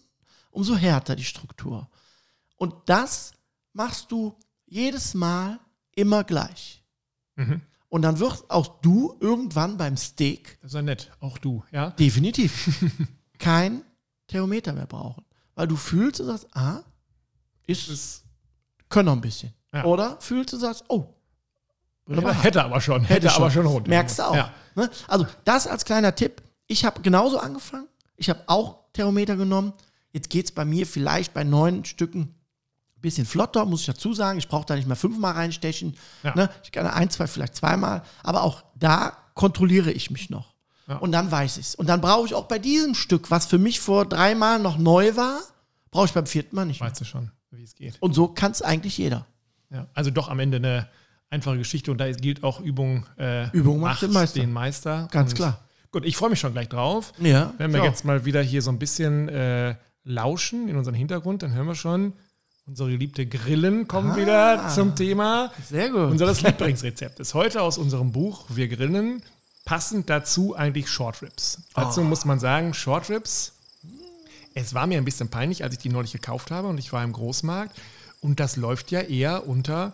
[0.52, 1.90] umso härter die Struktur.
[2.58, 3.34] Und das
[3.74, 4.36] machst du
[4.66, 5.60] jedes Mal
[5.96, 6.84] immer gleich.
[7.36, 7.62] Mhm.
[7.92, 10.58] Und dann wirst auch du irgendwann beim Steak.
[10.62, 11.90] Das ist ja nett, auch du, ja?
[11.90, 12.88] Definitiv.
[13.38, 13.84] kein
[14.28, 15.26] Thermometer mehr brauchen.
[15.56, 16.84] Weil du fühlst und sagst, ah,
[17.68, 18.24] ist, es,
[18.88, 19.54] können noch ein bisschen.
[19.74, 19.84] Ja.
[19.84, 21.14] Oder fühlst und sagst, oh,
[22.08, 23.90] aber hätte aber schon, hätte, hätte aber schon rund.
[23.90, 24.36] Merkst du auch.
[24.36, 24.54] Ja.
[24.76, 24.90] Ne?
[25.10, 26.42] Also das als kleiner Tipp.
[26.68, 27.88] Ich habe genauso angefangen.
[28.16, 29.74] Ich habe auch Thermometer genommen.
[30.14, 32.36] Jetzt geht es bei mir vielleicht bei neun Stücken
[33.02, 34.38] bisschen flotter, muss ich dazu sagen.
[34.40, 35.96] Ich brauche da nicht mehr fünfmal reinstechen.
[36.24, 36.36] Ja.
[36.36, 36.50] Ne?
[36.64, 38.04] Ich kann ein, zwei, vielleicht zweimal.
[38.24, 40.54] Aber auch da kontrolliere ich mich noch.
[40.88, 40.98] Ja.
[40.98, 41.76] Und dann weiß ich es.
[41.76, 45.16] Und dann brauche ich auch bei diesem Stück, was für mich vor dreimal noch neu
[45.16, 45.40] war,
[45.90, 46.90] brauche ich beim vierten Mal nicht mehr.
[46.90, 47.98] Weißt du schon, wie es geht.
[48.02, 49.26] Und so kann es eigentlich jeder.
[49.70, 49.88] Ja.
[49.94, 50.88] Also doch am Ende eine
[51.30, 54.40] einfache Geschichte und da gilt auch Übung, äh, Übung macht den Meister.
[54.42, 55.08] Den Meister.
[55.12, 55.60] Ganz und klar.
[55.92, 57.14] Gut, ich freue mich schon gleich drauf.
[57.20, 57.54] Ja.
[57.58, 57.86] Wenn wir so.
[57.86, 61.76] jetzt mal wieder hier so ein bisschen äh, lauschen in unseren Hintergrund, dann hören wir
[61.76, 62.14] schon,
[62.68, 64.16] unsere geliebte Grillen kommen Ah.
[64.18, 65.52] wieder zum Thema.
[65.70, 66.12] Sehr gut.
[66.12, 69.22] Unseres Lieblingsrezept ist heute aus unserem Buch Wir grillen.
[69.66, 71.60] Passend dazu eigentlich Short Ribs.
[71.76, 72.04] Dazu Oh.
[72.04, 73.54] muss man sagen, Short Ribs,
[74.54, 77.04] es war mir ein bisschen peinlich, als ich die neulich gekauft habe und ich war
[77.04, 77.78] im Großmarkt.
[78.22, 79.94] Und das läuft ja eher unter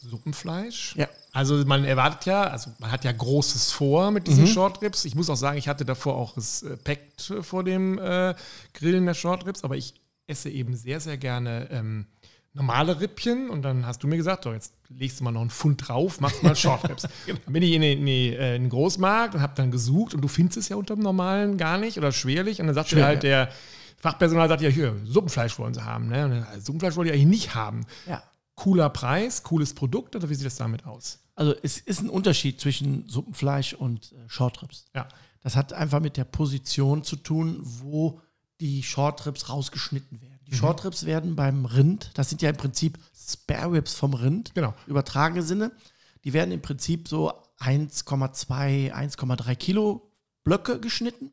[0.00, 0.94] Suppenfleisch.
[0.96, 1.08] Ja.
[1.32, 4.30] Also man erwartet ja, also man hat ja Großes vor mit Mhm.
[4.30, 5.04] diesen Short Ribs.
[5.04, 8.34] Ich muss auch sagen, ich hatte davor auch Respekt vor dem äh,
[8.74, 9.94] Grillen der Short Ribs, aber ich
[10.26, 12.06] esse eben sehr, sehr gerne ähm,
[12.54, 15.50] normale Rippchen und dann hast du mir gesagt, so, jetzt legst du mal noch einen
[15.50, 17.02] Pfund drauf, machst mal Short Ribs.
[17.26, 20.14] dann bin ich in den, in die, äh, in den Großmarkt und habe dann gesucht
[20.14, 22.92] und du findest es ja unter dem normalen gar nicht oder schwerlich und dann sagt
[22.92, 23.48] mir halt der
[23.96, 26.08] Fachpersonal, sagt ja hier, Suppenfleisch wollen sie haben.
[26.08, 26.24] Ne?
[26.24, 27.86] Und dann, also Suppenfleisch wollte ich eigentlich nicht haben.
[28.06, 28.22] ja.
[28.54, 31.20] Cooler Preis, cooles Produkt oder wie sieht das damit aus?
[31.34, 34.84] Also es ist ein Unterschied zwischen Suppenfleisch und äh, Shortribs.
[34.94, 35.08] Ja.
[35.42, 38.20] Das hat einfach mit der Position zu tun, wo
[38.62, 40.38] die Shortribs rausgeschnitten werden.
[40.46, 40.50] Mhm.
[40.50, 44.72] Die Shortribs werden beim Rind, das sind ja im Prinzip Spare Ribs vom Rind, Genau.
[44.86, 45.72] übertragene Sinne,
[46.24, 50.10] die werden im Prinzip so 1,2, 1,3 Kilo
[50.44, 51.32] Blöcke geschnitten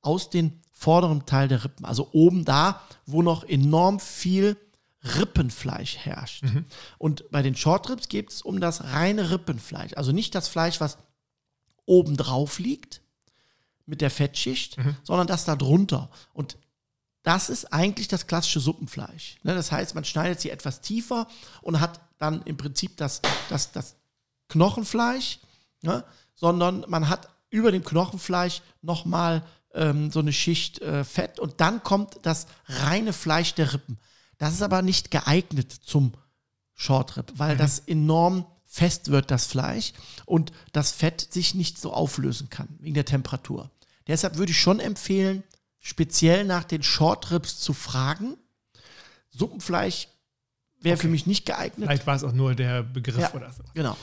[0.00, 4.56] aus dem vorderen Teil der Rippen, also oben da, wo noch enorm viel
[5.18, 6.42] Rippenfleisch herrscht.
[6.98, 10.98] Und bei den Shortribs geht es um das reine Rippenfleisch, also nicht das Fleisch, was
[11.86, 13.00] oben drauf liegt
[13.86, 16.10] mit der Fettschicht, sondern das da drunter.
[16.32, 16.56] Und
[17.24, 19.38] das ist eigentlich das klassische Suppenfleisch.
[19.42, 21.26] Ne, das heißt, man schneidet sie etwas tiefer
[21.62, 23.96] und hat dann im Prinzip das, das, das
[24.48, 25.40] Knochenfleisch,
[25.82, 26.04] ne,
[26.34, 31.82] sondern man hat über dem Knochenfleisch nochmal ähm, so eine Schicht äh, Fett und dann
[31.82, 33.98] kommt das reine Fleisch der Rippen.
[34.36, 36.12] Das ist aber nicht geeignet zum
[36.74, 39.92] Shortrib, weil das enorm fest wird, das Fleisch,
[40.26, 43.70] und das Fett sich nicht so auflösen kann, wegen der Temperatur.
[44.08, 45.44] Deshalb würde ich schon empfehlen,
[45.84, 48.38] speziell nach den Shortribs zu fragen.
[49.30, 50.08] Suppenfleisch
[50.80, 51.86] wäre für mich nicht geeignet.
[51.88, 53.34] Vielleicht war es auch nur der Begriff Ja.
[53.34, 53.62] oder so.
[53.74, 53.96] Genau.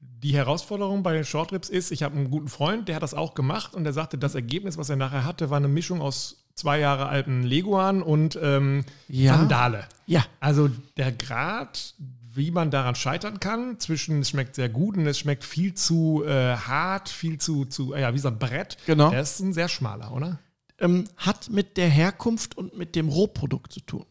[0.00, 3.34] Die Herausforderung bei den Shortrips ist, ich habe einen guten Freund, der hat das auch
[3.34, 6.78] gemacht und der sagte, das Ergebnis, was er nachher hatte, war eine Mischung aus zwei
[6.78, 9.36] Jahre alten Leguan und ähm, Ja.
[9.36, 9.86] Sandale.
[10.06, 11.94] Ja, Also der Grad,
[12.32, 16.24] wie man daran scheitern kann, zwischen es schmeckt sehr gut und es schmeckt viel zu
[16.26, 19.10] äh, hart, viel zu, zu ja, wie so ein Brett, Genau.
[19.10, 20.38] der ist ein sehr schmaler, oder?
[20.84, 24.04] Ähm, hat mit der Herkunft und mit dem Rohprodukt zu tun.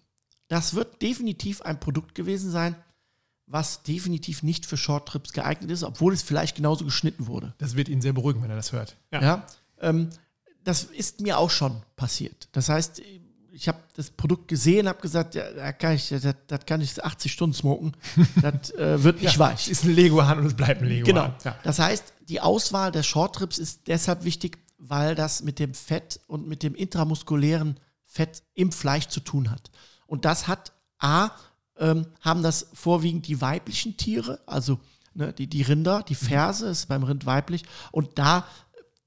[0.48, 2.76] Das wird definitiv ein Produkt gewesen sein,
[3.46, 7.54] was definitiv nicht für Shorttrips geeignet ist, obwohl es vielleicht genauso geschnitten wurde.
[7.60, 8.98] Das wird ihn sehr beruhigen, wenn er das hört.
[9.12, 9.46] Ja.
[9.80, 10.10] Ähm,
[10.64, 12.48] das ist mir auch schon passiert.
[12.54, 13.02] Das heißt,
[13.52, 17.04] ich habe das Produkt gesehen, habe gesagt, ja, da kann ich, das, das kann ich
[17.04, 17.96] 80 Stunden smoken.
[18.42, 19.70] Das äh, wird nicht Es weich.
[19.70, 21.06] ist ein Leguan und es bleibt ein Leguan.
[21.06, 21.34] Genau.
[21.44, 21.58] Ja.
[21.64, 24.58] Das heißt, die Auswahl der Shorttrips ist deshalb wichtig,
[24.90, 29.72] weil das mit dem Fett und mit dem intramuskulären Fett im Fleisch zu tun hat.
[30.06, 31.32] Und das hat A,
[31.78, 34.80] ähm, haben das vorwiegend die weiblichen Tiere, also
[35.14, 37.64] ne, die, die Rinder, die Ferse ist beim Rind weiblich.
[37.92, 38.46] Und da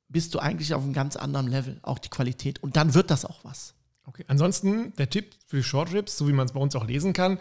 [0.09, 2.62] bist du eigentlich auf einem ganz anderen Level, auch die Qualität.
[2.62, 3.74] Und dann wird das auch was.
[4.05, 4.24] Okay.
[4.29, 7.12] Ansonsten der Tipp für die Short Ribs, so wie man es bei uns auch lesen
[7.12, 7.39] kann,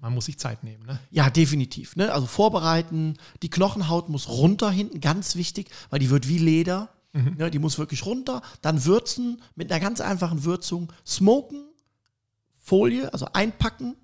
[0.00, 0.86] man muss sich Zeit nehmen.
[0.86, 1.00] Ne?
[1.10, 1.96] Ja, definitiv.
[1.96, 2.12] Ne?
[2.12, 3.16] Also vorbereiten.
[3.42, 6.90] Die Knochenhaut muss runter hinten, ganz wichtig, weil die wird wie Leder.
[7.14, 7.50] Ne?
[7.50, 8.42] Die muss wirklich runter.
[8.60, 10.92] Dann würzen mit einer ganz einfachen Würzung.
[11.06, 11.64] Smoken,
[12.56, 13.96] Folie, also einpacken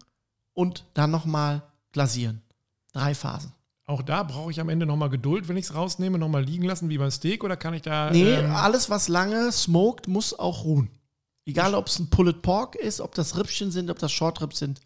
[0.55, 2.43] und dann nochmal glasieren.
[2.93, 3.53] Drei Phasen.
[3.87, 6.89] Auch da brauche ich am Ende nochmal Geduld, wenn ich es rausnehme, nochmal liegen lassen
[6.89, 8.11] wie beim Steak oder kann ich da.
[8.13, 10.91] Nee, ähm, alles, was lange smoked, muss auch ruhen.
[11.45, 14.59] Egal, ob es ein Pulled Pork ist, ob das Rippchen sind, ob das Short Ribs
[14.59, 14.81] sind.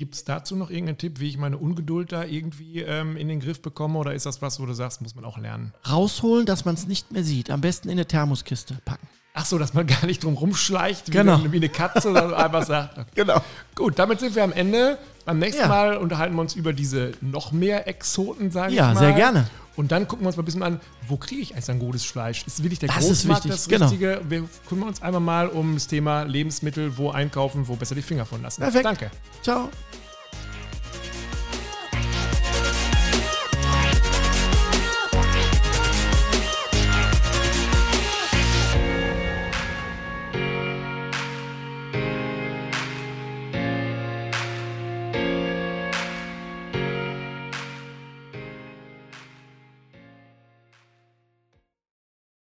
[0.00, 3.38] Gibt es dazu noch irgendeinen Tipp, wie ich meine Ungeduld da irgendwie ähm, in den
[3.38, 5.74] Griff bekomme oder ist das was, wo du sagst, muss man auch lernen?
[5.86, 7.50] Rausholen, dass man es nicht mehr sieht.
[7.50, 9.06] Am besten in eine Thermoskiste packen.
[9.34, 11.34] Ach so, dass man gar nicht drum rumschleicht, wie, Genau.
[11.36, 13.08] eine, wie eine Katze, sondern einfach sagt, okay.
[13.14, 13.42] Genau.
[13.74, 14.96] Gut, damit sind wir am Ende.
[15.26, 15.68] Beim nächsten Ja.
[15.68, 19.00] Mal unterhalten wir uns über diese noch mehr Exoten, sage Ja, ich mal.
[19.00, 19.50] sehr gerne.
[19.76, 22.04] Und dann gucken wir uns mal ein bisschen an, wo kriege ich eigentlich ein gutes
[22.04, 22.44] Fleisch?
[22.46, 23.86] Ist wirklich der Das ist Großmarkt wichtig, das genau.
[23.86, 24.20] Richtige?
[24.28, 28.26] Wir kümmern uns einmal mal um das Thema Lebensmittel, wo einkaufen, wo besser die Finger
[28.26, 28.62] von lassen.
[28.62, 28.84] Perfekt.
[28.84, 29.10] Danke.
[29.42, 29.68] Ciao.